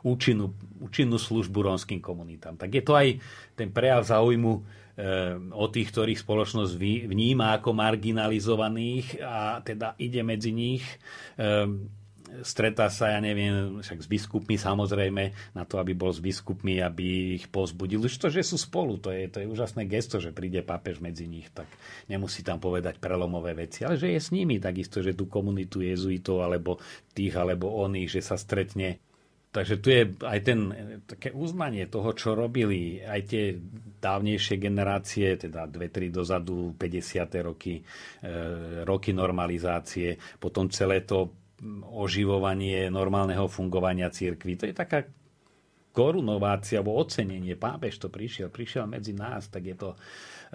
[0.10, 2.58] účinnú, účinnú službu rómskym komunitám.
[2.58, 3.08] Tak je to aj
[3.54, 6.76] ten prejav záujmu Ehm, o tých, ktorých spoločnosť
[7.08, 10.84] vníma ako marginalizovaných a teda ide medzi nich
[11.40, 11.88] ehm,
[12.40, 17.36] stretá sa, ja neviem, však s biskupmi samozrejme, na to, aby bol s biskupmi, aby
[17.36, 18.00] ich pozbudil.
[18.00, 21.28] Už to, že sú spolu, to je, to je úžasné gesto, že príde pápež medzi
[21.28, 21.68] nich, tak
[22.08, 26.48] nemusí tam povedať prelomové veci, ale že je s nimi takisto, že tú komunitu jezuitov,
[26.48, 26.80] alebo
[27.12, 29.04] tých, alebo oných, že sa stretne
[29.52, 30.60] Takže tu je aj ten,
[31.04, 33.60] také uznanie toho, čo robili aj tie
[34.00, 37.44] dávnejšie generácie, teda 2-3 dozadu, 50.
[37.44, 37.84] roky,
[38.24, 38.32] e,
[38.88, 41.41] roky normalizácie, potom celé to
[41.86, 44.58] oživovanie normálneho fungovania církvy.
[44.58, 45.06] To je taká
[45.92, 47.60] korunovácia alebo ocenenie.
[47.60, 49.90] Pápež to prišiel, prišiel medzi nás, tak je to,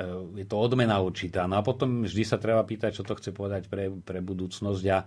[0.01, 1.45] e, je to odmena určitá.
[1.45, 4.85] No a potom vždy sa treba pýtať, čo to chce povedať pre, pre budúcnosť.
[4.91, 4.99] A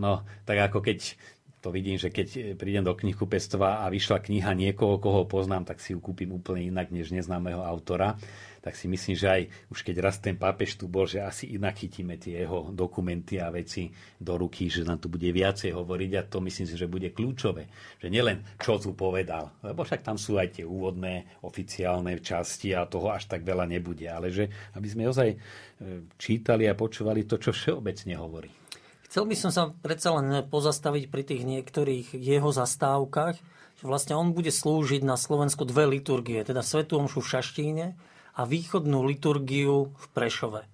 [0.00, 1.14] no, tak ako keď
[1.58, 5.90] to vidím, že keď prídem do knihkupectva a vyšla kniha niekoho, koho poznám, tak si
[5.90, 8.14] ju kúpim úplne inak než neznámeho autora.
[8.58, 11.78] Tak si myslím, že aj už keď raz ten pápež tu bol, že asi inak
[11.78, 16.26] chytíme tie jeho dokumenty a veci do ruky, že nám tu bude viacej hovoriť a
[16.26, 17.70] to myslím si, že bude kľúčové.
[18.02, 22.86] Že nielen čo tu povedal, lebo však tam sú aj tie úvodné oficiálne časti a
[22.86, 25.36] toho až tak veľa nebude, ale že aby sme ozaj e,
[26.18, 28.57] čítali a počúvali to, čo všeobecne hovorí.
[29.08, 33.40] Chcel by som sa predsa len pozastaviť pri tých niektorých jeho zastávkach,
[33.80, 37.86] že vlastne on bude slúžiť na Slovensku dve liturgie, teda Svetú Omšu v Šaštíne
[38.36, 40.68] a východnú liturgiu v Prešove,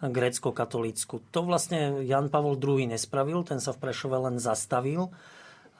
[0.00, 1.28] grécko-katolícku.
[1.28, 5.12] To vlastne Jan Pavol II nespravil, ten sa v Prešove len zastavil.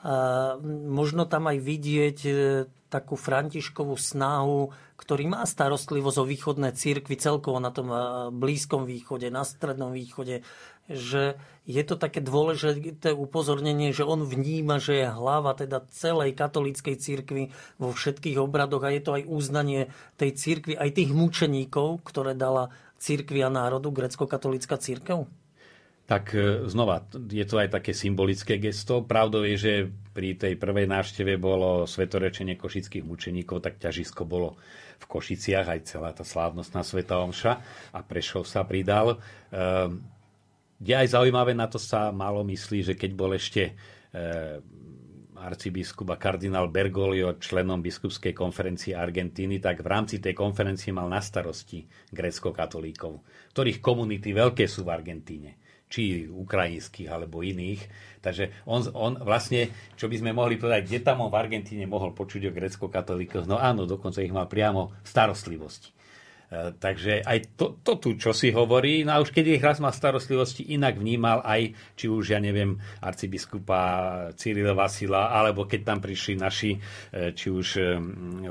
[0.05, 0.61] A
[0.93, 2.33] možno tam aj vidieť e,
[2.93, 4.69] takú františkovú snahu,
[5.01, 7.97] ktorý má starostlivosť o východné církvy celkovo na tom e,
[8.29, 10.45] Blízkom východe, na Strednom východe,
[10.89, 16.97] že je to také dôležité upozornenie, že on vníma, že je hlava teda celej katolíckej
[17.01, 19.89] cirkvi vo všetkých obradoch a je to aj uznanie
[20.21, 22.69] tej cirkvi, aj tých mučeníkov, ktoré dala
[23.01, 25.25] cirkvi a národu, grecko-katolícka církev?
[26.05, 29.01] Tak e, znova, je to aj také symbolické gesto.
[29.01, 29.73] Pravdou je, že
[30.13, 34.61] pri tej prvej návšteve bolo svetorečenie košických mučeníkov, tak ťažisko bolo
[35.01, 37.53] v Košiciach, aj celá tá slávnostná Sveta Omša
[37.97, 39.17] a Prešov sa pridal.
[39.49, 40.14] Ehm,
[40.81, 43.73] je aj zaujímavé, na to sa málo myslí, že keď bol ešte e,
[45.45, 51.21] arcibiskup a kardinál Bergoglio členom biskupskej konferencie Argentíny, tak v rámci tej konferencie mal na
[51.21, 53.21] starosti grécko-katolíkov,
[53.53, 57.87] ktorých komunity veľké sú v Argentíne či ukrajinských alebo iných.
[58.19, 62.17] Takže on, on vlastne, čo by sme mohli povedať, kde tam on v Argentíne mohol
[62.17, 65.95] počuť o grecko-katolíkoch, no áno, dokonca ich mal priamo starostlivosti.
[66.51, 69.81] E, takže aj to, to tu, čo si hovorí, no a už keď ich raz
[69.81, 73.81] mal starostlivosti, inak vnímal aj, či už, ja neviem, arcibiskupa
[74.37, 77.83] Cyrila Vasila, alebo keď tam prišli naši, e, či už e,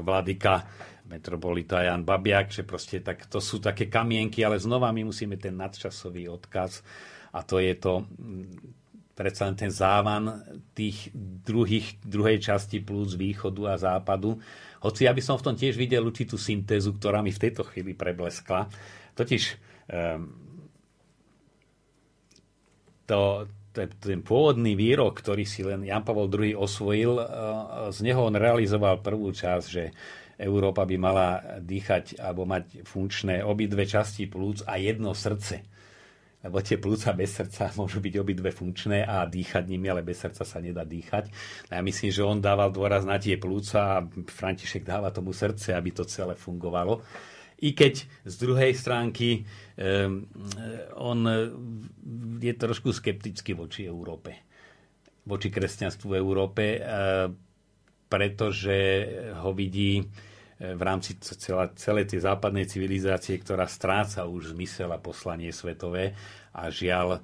[0.01, 0.65] vladyka
[1.07, 5.53] metropolita Jan Babiak, že proste tak, to sú také kamienky, ale znova my musíme ten
[5.53, 6.81] nadčasový odkaz.
[7.33, 8.05] A to je to
[9.13, 10.41] predsa len ten závan
[10.73, 11.13] tých
[11.45, 14.41] druhých, druhej časti plus východu a západu,
[14.83, 17.95] hoci ja by som v tom tiež videl určitú syntézu, ktorá mi v tejto chvíli
[17.95, 18.67] prebleskla.
[19.15, 19.43] Totiž
[19.87, 20.27] um,
[23.07, 27.25] to, ten pôvodný výrok, ktorý si len Jan Pavel II osvojil, uh,
[27.89, 29.95] z neho on realizoval prvú časť, že
[30.35, 31.27] Európa by mala
[31.63, 35.72] dýchať alebo mať funkčné obidve časti plúc a jedno srdce
[36.43, 40.43] lebo tie plúca bez srdca môžu byť obidve funkčné a dýchať nimi, ale bez srdca
[40.43, 41.31] sa nedá dýchať.
[41.71, 45.71] A ja myslím, že on dával dôraz na tie plúca a František dáva tomu srdce,
[45.71, 46.99] aby to celé fungovalo.
[47.63, 49.47] I keď z druhej stránky
[49.79, 50.27] um,
[50.99, 51.23] on
[52.43, 54.35] je trošku skeptický voči Európe,
[55.23, 57.31] voči kresťanstvu v Európe, uh,
[58.11, 59.07] pretože
[59.39, 60.03] ho vidí
[60.59, 66.13] v rámci celá, celej tej západnej civilizácie, ktorá stráca už zmysel a poslanie svetové.
[66.53, 67.23] A žiaľ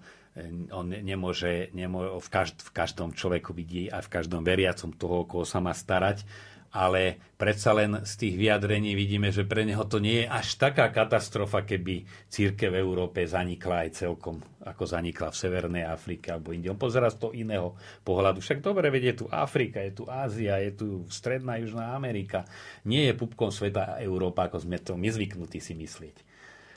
[0.72, 5.44] on nemôže, nemôže v, každ, v každom človeku vidí aj v každom veriacom toho, koho
[5.44, 6.24] sa má starať
[6.70, 10.94] ale predsa len z tých vyjadrení vidíme, že pre neho to nie je až taká
[10.94, 16.70] katastrofa, keby círke v Európe zanikla aj celkom, ako zanikla v Severnej Afrike alebo inde.
[16.70, 17.74] On pozera z toho iného
[18.06, 18.38] pohľadu.
[18.46, 22.46] Však dobre, vedie tu Afrika, je tu Ázia, je tu Stredná Južná Amerika.
[22.86, 26.16] Nie je pupkom sveta Európa, ako sme to my zvyknutí si myslieť.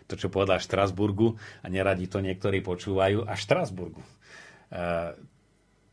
[0.09, 4.01] To, čo povedal Štrasburgu, a neradi to niektorí počúvajú, a Štrasburgu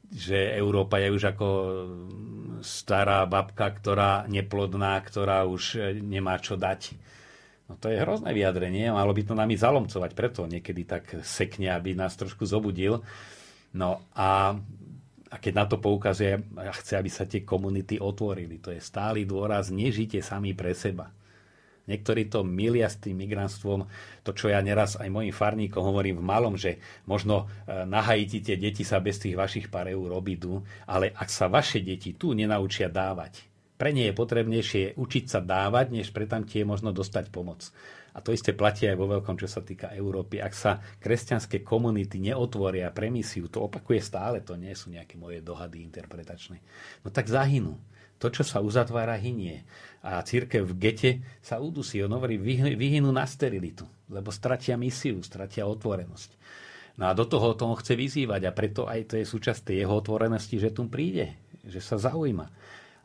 [0.10, 1.48] že Európa je už ako
[2.66, 6.98] stará babka, ktorá neplodná, ktorá už e, nemá čo dať.
[7.70, 11.94] No to je hrozné vyjadrenie, malo by to nami zalomcovať, preto niekedy tak sekne, aby
[11.94, 13.06] nás trošku zobudil.
[13.78, 14.58] No a,
[15.30, 19.70] a keď na to poukazuje, chce, aby sa tie komunity otvorili, to je stály dôraz,
[19.70, 21.14] nežite sami pre seba.
[21.90, 23.90] Niektorí to milia s tým migrantstvom,
[24.22, 26.78] to čo ja neraz aj mojim farníkom hovorím v malom, že
[27.10, 31.34] možno e, na Haiti tie deti sa bez tých vašich pár eur obidú, ale ak
[31.34, 36.28] sa vaše deti tu nenaučia dávať, pre nie je potrebnejšie učiť sa dávať, než pre
[36.30, 37.74] tam tie možno dostať pomoc.
[38.12, 40.44] A to isté platí aj vo veľkom, čo sa týka Európy.
[40.44, 45.40] Ak sa kresťanské komunity neotvoria pre misiu, to opakuje stále, to nie sú nejaké moje
[45.40, 46.60] dohady interpretačné,
[47.06, 47.80] no tak zahynú.
[48.20, 49.64] To, čo sa uzatvára, hynie
[50.04, 51.12] a církev v gete
[51.44, 52.00] sa udusí.
[52.04, 52.40] On hovorí,
[52.76, 56.32] vyhynú na sterilitu, lebo stratia misiu, stratia otvorenosť.
[57.00, 60.60] No a do toho tomu chce vyzývať a preto aj to je súčasť jeho otvorenosti,
[60.60, 62.52] že tu príde, že sa zaujíma.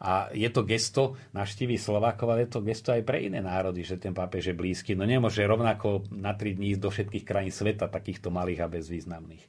[0.03, 3.97] A je to gesto naštíví Slovákov, ale je to gesto aj pre iné národy, že
[3.97, 4.99] ten pápež je blízky.
[4.99, 9.47] No nemôže rovnako na tri dní ísť do všetkých krajín sveta, takýchto malých a bezvýznamných.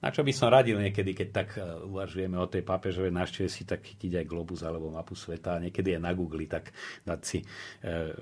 [0.00, 3.68] Na čo by som radil niekedy, keď tak e, uvažujeme o tej pápežovej návšteve, si
[3.68, 6.72] tak chytiť aj globus alebo mapu sveta niekedy aj na Google tak
[7.04, 7.44] dať si,
[7.84, 8.16] e,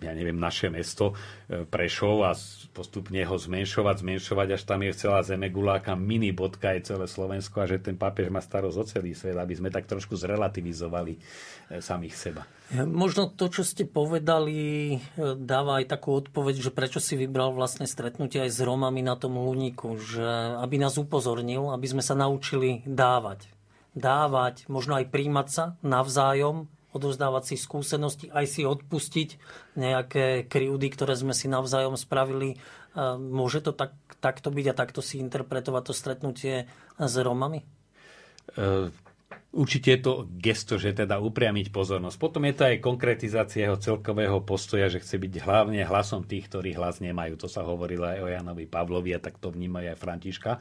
[0.00, 2.32] ja neviem, naše mesto e, Prešov a
[2.72, 7.68] postupne ho zmenšovať, zmenšovať, až tam je celá zemeguláka, mini bodka je celé Slovensko a
[7.68, 11.20] že ten pápež má starosť o celý svet, aby sme tak trošku zrelativizovali
[11.84, 12.42] samých seba.
[12.70, 18.46] Možno to, čo ste povedali, dáva aj takú odpoveď, že prečo si vybral vlastne stretnutie
[18.46, 20.22] aj s Romami na tom Luníku, že
[20.62, 23.50] aby nás upozornil, aby sme sa naučili dávať.
[23.98, 29.28] Dávať, možno aj príjmať sa navzájom, odovzdávať si skúsenosti, aj si odpustiť
[29.74, 32.62] nejaké kryúdy, ktoré sme si navzájom spravili.
[33.18, 37.66] Môže to tak, takto byť a takto si interpretovať to stretnutie s Romami?
[38.54, 38.94] Uh
[39.50, 42.22] Určite je to gesto, že teda upriamiť pozornosť.
[42.22, 46.78] Potom je to aj konkretizácia jeho celkového postoja, že chce byť hlavne hlasom tých, ktorí
[46.78, 47.34] hlas nemajú.
[47.34, 50.52] To sa hovorilo aj o Janovi Pavlovi a tak to vnímajú aj Františka.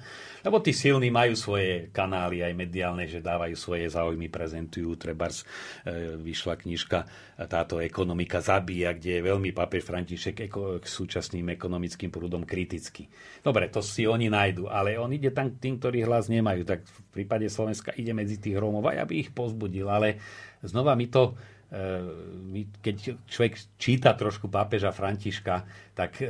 [0.41, 4.97] Lebo tí silní majú svoje kanály aj mediálne, že dávajú svoje záujmy, prezentujú.
[4.97, 5.45] Trebárs
[5.86, 7.05] e, vyšla knižka
[7.47, 13.07] táto ekonomika zabíja, kde je veľmi papež František k súčasným ekonomickým prúdom kritický.
[13.39, 16.67] Dobre, to si oni nájdu, ale on ide tam k tým, ktorí hlas nemajú.
[16.67, 19.87] Tak v prípade Slovenska ide medzi tých Rómov aj aby ich pozbudil.
[19.87, 20.19] Ale
[20.59, 21.39] znova mi to,
[22.82, 26.26] keď človek číta trošku pápeža Františka, tak e,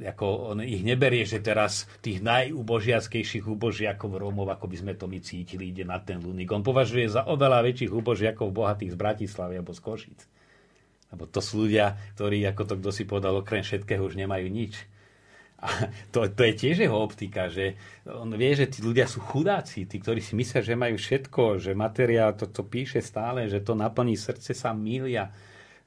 [0.00, 5.20] ako on ich neberie, že teraz tých najubožiackejších ubožiakov Rómov, ako by sme to my
[5.20, 6.48] cítili, ide na ten Luník.
[6.56, 10.20] On považuje za oveľa väčších ubožiakov bohatých z Bratislavy alebo z Košic.
[11.12, 14.88] Lebo to sú ľudia, ktorí, ako to kto si povedal, okrem všetkého už nemajú nič.
[15.62, 15.68] A
[16.10, 20.02] to, to je tiež jeho optika, že on vie, že tí ľudia sú chudáci, tí,
[20.02, 24.18] ktorí si myslia, že majú všetko, že materiál to, to píše stále, že to naplní
[24.18, 25.30] srdce sa milia,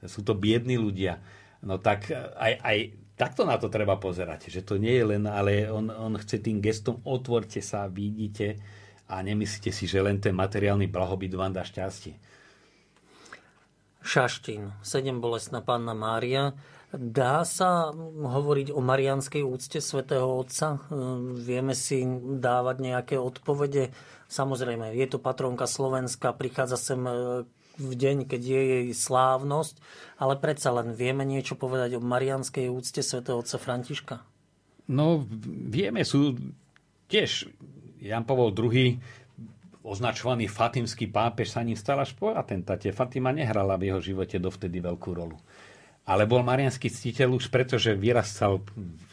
[0.00, 1.20] sú to biední ľudia.
[1.60, 2.78] No tak aj, aj
[3.20, 6.60] takto na to treba pozerať, že to nie je len, ale on, on chce tým
[6.64, 8.56] gestom otvorte sa, vidíte
[9.12, 12.16] a nemyslíte si, že len ten materiálny blahobyt vám dá šťastie.
[14.06, 16.54] Šaštín, sedem bolestná panna Mária.
[16.94, 20.78] Dá sa hovoriť o marianskej úcte svätého Otca?
[21.34, 22.06] Vieme si
[22.38, 23.90] dávať nejaké odpovede?
[24.30, 27.42] Samozrejme, je to patronka Slovenska, prichádza sem e,
[27.78, 29.82] v deň, keď je jej slávnosť,
[30.22, 34.22] ale predsa len vieme niečo povedať o marianskej úcte svätého Otca Františka?
[34.86, 35.26] No,
[35.66, 36.38] vieme, sú
[37.10, 37.50] tiež
[37.98, 39.02] Jan Pavol II
[39.86, 42.90] označovaný fatimský pápež sa ním stal až po atentáte.
[42.90, 45.38] Fatima nehrala v jeho živote dovtedy veľkú rolu
[46.06, 48.62] ale bol marianský ctiteľ už preto, že vyrastal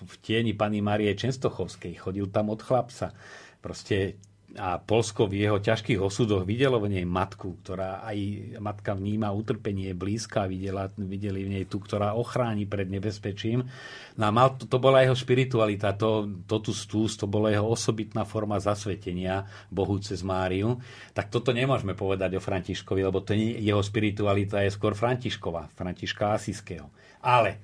[0.05, 3.17] v tieni pani Marie Čenstochovskej, chodil tam od chlapca.
[3.57, 4.21] Proste
[4.53, 8.17] a Polsko v jeho ťažkých osudoch videlo v nej matku, ktorá aj
[8.61, 13.65] matka vníma utrpenie blízka, videla, videli v nej tú, ktorá ochráni pred nebezpečím.
[14.13, 18.29] No a mal, to, to bola jeho spiritualita, to, totus tus, to bola jeho osobitná
[18.29, 20.77] forma zasvetenia Bohu cez Máriu.
[21.17, 26.37] Tak toto nemôžeme povedať o Františkovi, lebo to nie, jeho spiritualita je skôr Františkova, Františka
[26.37, 26.93] Asiského.
[27.25, 27.57] Ale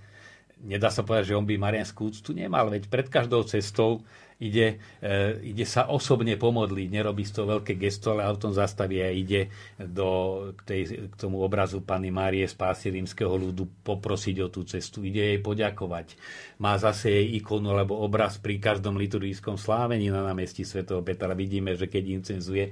[0.66, 4.02] nedá sa povedať, že on by marianskú úctu nemal, veď pred každou cestou
[4.40, 9.52] ide, e, ide sa osobne pomodliť, nerobí toho veľké gesto, ale autom zastaví a ide
[9.76, 10.82] do, k, tej,
[11.12, 16.16] k tomu obrazu Pany Márie spásy rímskeho ľudu poprosiť o tú cestu, ide jej poďakovať.
[16.64, 21.36] Má zase jej ikonu alebo obraz pri každom liturgickom slávení na námestí svätého Petra.
[21.36, 22.72] Vidíme, že keď incenzuje,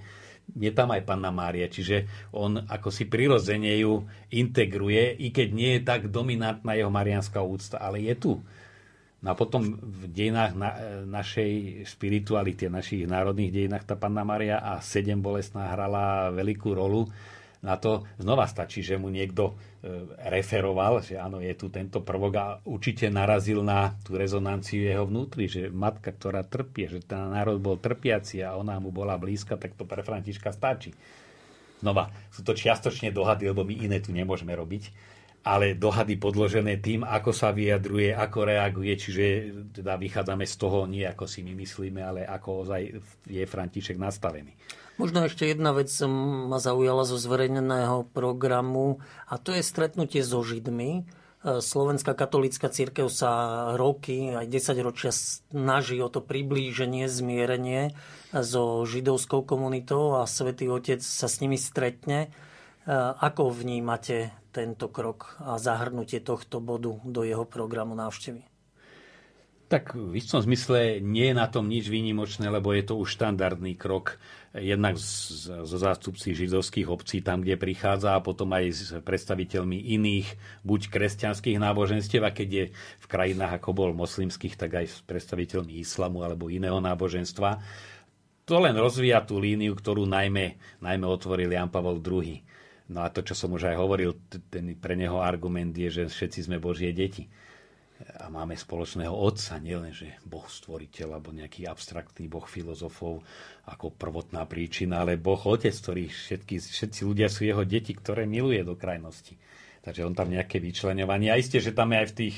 [0.55, 5.71] je tam aj Panna Mária, čiže on ako si prirodzene ju integruje, i keď nie
[5.75, 8.33] je tak dominantná jeho marianská úcta, ale je tu.
[9.27, 10.71] No a potom v dejinách na,
[11.03, 17.11] našej spirituality, našich národných dejinách tá Panna Maria a sedem bolestná hrala veľkú rolu.
[17.59, 19.51] Na to znova stačí, že mu niekto
[19.83, 25.03] e, referoval, že áno, je tu tento prvok a určite narazil na tú rezonanciu jeho
[25.03, 29.59] vnútri, že matka, ktorá trpie, že ten národ bol trpiaci a ona mu bola blízka,
[29.59, 30.95] tak to pre Františka stačí.
[31.83, 35.16] Znova, sú to čiastočne dohady, lebo my iné tu nemôžeme robiť
[35.47, 39.23] ale dohady podložené tým, ako sa vyjadruje, ako reaguje, čiže
[39.79, 42.81] teda vychádzame z toho nie ako si my myslíme, ale ako ozaj
[43.23, 44.51] je František nastavený.
[44.97, 45.93] Možno ešte jedna vec
[46.49, 51.05] ma zaujala zo zverejneného programu a to je stretnutie so Židmi.
[51.47, 57.93] Slovenská katolická církev sa roky, aj 10 ročia snaží o to priblíženie, zmierenie
[58.33, 62.33] so židovskou komunitou a Svetý Otec sa s nimi stretne.
[62.87, 68.47] E, ako vnímate tento krok a zahrnutie tohto bodu do jeho programu návštevy?
[69.67, 73.75] Tak v istom zmysle nie je na tom nič výnimočné, lebo je to už štandardný
[73.75, 74.15] krok
[74.55, 80.27] jednak zo zástupci židovských obcí, tam, kde prichádza, a potom aj s predstaviteľmi iných,
[80.63, 85.83] buď kresťanských náboženstiev, a keď je v krajinách, ako bol moslimských, tak aj s predstaviteľmi
[85.83, 87.59] islamu alebo iného náboženstva.
[88.47, 92.46] To len rozvíja tú líniu, ktorú najmä, najmä otvoril Jan Pavel II
[92.87, 94.15] No a to, čo som už aj hovoril,
[94.47, 97.27] ten pre neho argument je, že všetci sme Božie deti.
[97.97, 103.25] A máme spoločného otca, nielen, že Boh stvoriteľ alebo nejaký abstraktný Boh filozofov
[103.65, 108.61] ako prvotná príčina, ale Boh otec, ktorý všetky, všetci ľudia sú jeho deti, ktoré miluje
[108.61, 109.33] do krajnosti.
[109.81, 111.33] Takže on tam nejaké vyčlenovanie.
[111.33, 112.35] A isté, že tam je aj v tých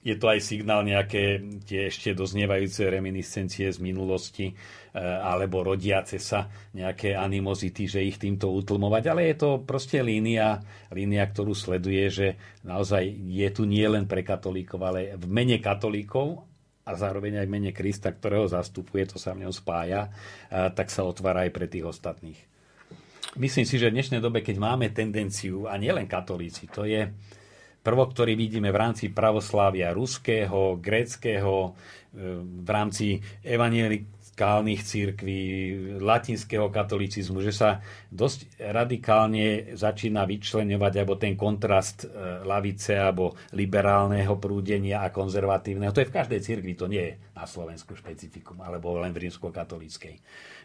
[0.00, 4.56] je to aj signál nejaké tie ešte doznievajúce reminiscencie z minulosti,
[4.90, 10.58] Eh, alebo rodiace sa nejaké animozity, že ich týmto utlmovať, ale je to proste línia,
[10.90, 12.26] línia, ktorú sleduje, že
[12.66, 16.42] naozaj je tu nie len pre katolíkov, ale v mene katolíkov
[16.82, 20.10] a zároveň aj v mene Krista, ktorého zastupuje, to sa v ňom spája,
[20.50, 22.40] eh, tak sa otvára aj pre tých ostatných.
[23.38, 27.06] Myslím si, že v dnešnej dobe, keď máme tendenciu, a nielen katolíci, to je
[27.80, 31.72] prvok, ktorý vidíme v rámci pravoslávia ruského, gréckého,
[32.12, 35.40] eh, v rámci evanielik kálnych církví,
[36.00, 44.40] latinského katolicizmu, že sa dosť radikálne začína vyčlenovať alebo ten kontrast e, lavice alebo liberálneho
[44.40, 45.92] prúdenia a konzervatívneho.
[45.92, 50.16] To je v každej církvi, to nie je na Slovensku špecifikum, alebo len v rímsko-katolíckej.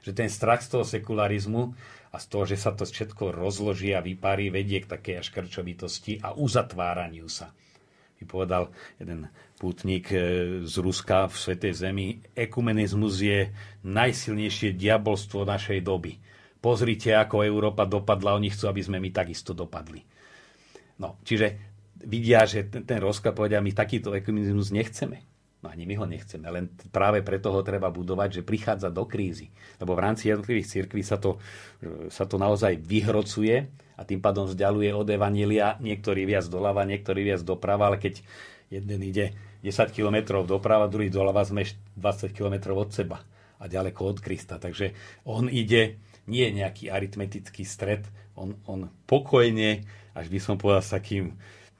[0.07, 1.75] Že ten strach z toho sekularizmu
[2.15, 6.23] a z toho, že sa to všetko rozloží a vyparí, vedie k takej až krčovitosti
[6.23, 7.51] a uzatváraniu sa
[8.25, 10.19] povedal jeden pútnik e,
[10.67, 13.49] z Ruska v Svetej Zemi, ekumenizmus je
[13.87, 16.19] najsilnejšie diabolstvo našej doby.
[16.59, 20.01] Pozrite, ako Európa dopadla, oni chcú, aby sme my takisto dopadli.
[20.99, 25.23] No, čiže vidia, že ten, ten rozkaz povedia, my takýto ekumenizmus nechceme.
[25.63, 29.49] No ani my ho nechceme, len práve preto ho treba budovať, že prichádza do krízy.
[29.81, 31.41] Lebo v rámci jednotlivých cirkví sa to,
[31.81, 37.33] e, sa to naozaj vyhrocuje a tým pádom vzdialuje od Evanília, niektorý viac doľava, niektorý
[37.33, 38.21] viac doprava, ale keď
[38.69, 41.65] jeden ide 10 km doprava, druhý doľava, sme
[41.97, 43.21] 20 km od seba
[43.57, 44.61] a ďaleko od Krista.
[44.61, 44.93] Takže
[45.25, 48.05] on ide, nie je nejaký aritmetický stred,
[48.35, 51.33] on, on pokojne, až by som povedal s takým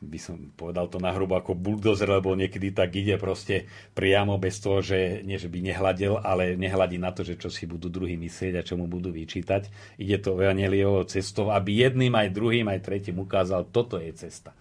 [0.05, 3.65] by som povedal to nahrubo ako buldozer, lebo niekedy tak ide proste
[3.97, 7.65] priamo bez toho, že nie že by nehľadil, ale nehľadí na to, že čo si
[7.65, 9.71] budú druhý myslieť a čo mu budú vyčítať.
[9.97, 14.53] Ide to Evangeliovou cestou, aby jedným aj druhým aj tretím ukázal, toto je cesta.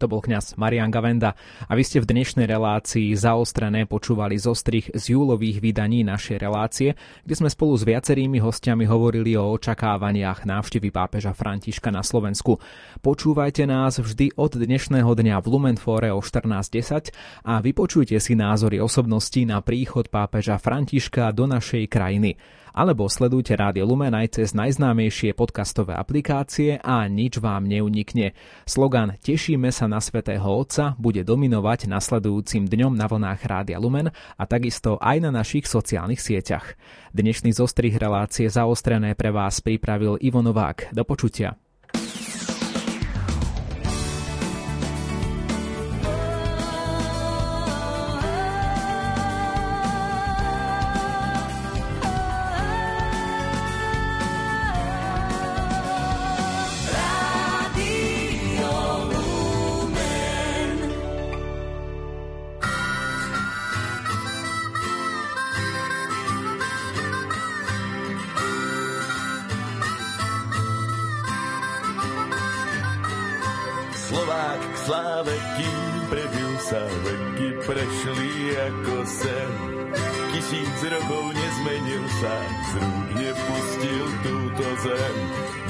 [0.00, 1.36] To bol kňaz Marian Gavenda
[1.68, 6.96] a vy ste v dnešnej relácii zaostrené počúvali zostrich z júlových vydaní našej relácie,
[7.28, 12.56] kde sme spolu s viacerými hostiami hovorili o očakávaniach návštevy pápeža Františka na Slovensku.
[13.04, 17.12] Počúvajte nás vždy od dnešného dňa v Lumenfore o 14.10
[17.44, 22.40] a vypočujte si názory osobností na príchod pápeža Františka do našej krajiny
[22.76, 28.34] alebo sledujte Rádio Lumen aj cez najznámejšie podcastové aplikácie a nič vám neunikne.
[28.68, 34.42] Slogan Tešíme sa na Svetého Otca bude dominovať nasledujúcim dňom na vlnách Rádia Lumen a
[34.44, 36.74] takisto aj na našich sociálnych sieťach.
[37.14, 40.90] Dnešný zostrih relácie zaostrené pre vás pripravil Ivo Novák.
[40.90, 41.69] Do počutia.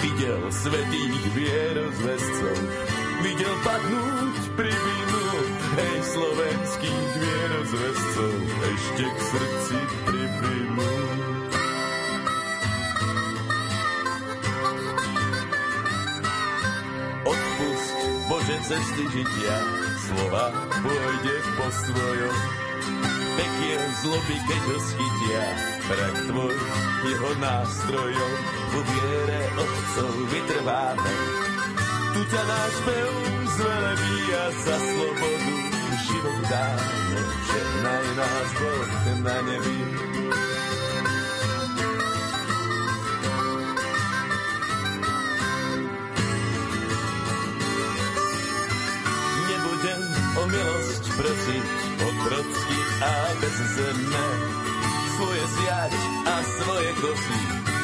[0.01, 2.57] Videl svetých vierozvescov,
[3.20, 5.24] videl padnúť pribinu,
[5.76, 8.32] hej slovenských vierozvescov,
[8.64, 9.78] ešte k srdci
[10.09, 10.88] pribinu.
[17.28, 19.57] Odpusť Bože cesty žitia,
[20.09, 20.48] slova
[20.80, 22.36] pôjde po svojom.
[23.36, 25.44] Pekiel zloby, keď ho schytia,
[25.91, 26.57] prak tvoj
[27.11, 28.34] jeho nástrojom.
[28.70, 31.14] Vo viere otcov vytrváme,
[32.14, 33.11] tu ťa náš pev
[33.51, 35.55] zvelebí a za slobodu
[36.07, 37.20] život dáme.
[37.51, 38.91] Žehnaj nás Boh
[39.26, 39.78] na nebi.
[49.51, 50.03] Nebudem
[50.38, 51.66] o milosť prosiť
[52.07, 53.12] otrocky a
[53.43, 54.49] bez zeme.
[55.21, 55.93] Svoje zjať
[56.33, 57.41] a svoje kosy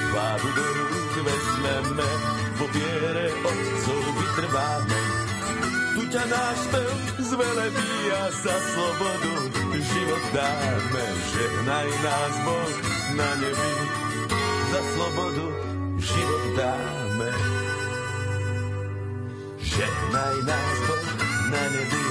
[0.09, 2.09] vládu do rúk vezmeme.
[2.57, 5.01] Vo viere otcov vytrváme.
[5.93, 11.05] Tu ťa náš pev zvelebí a za slobodu život dáme.
[11.37, 12.73] Žehnaj nás Boh
[13.21, 13.73] na nebi.
[14.73, 15.47] Za slobodu
[16.01, 17.31] život dáme.
[19.61, 21.09] Žehnaj nás Boh
[21.53, 22.06] na nebi.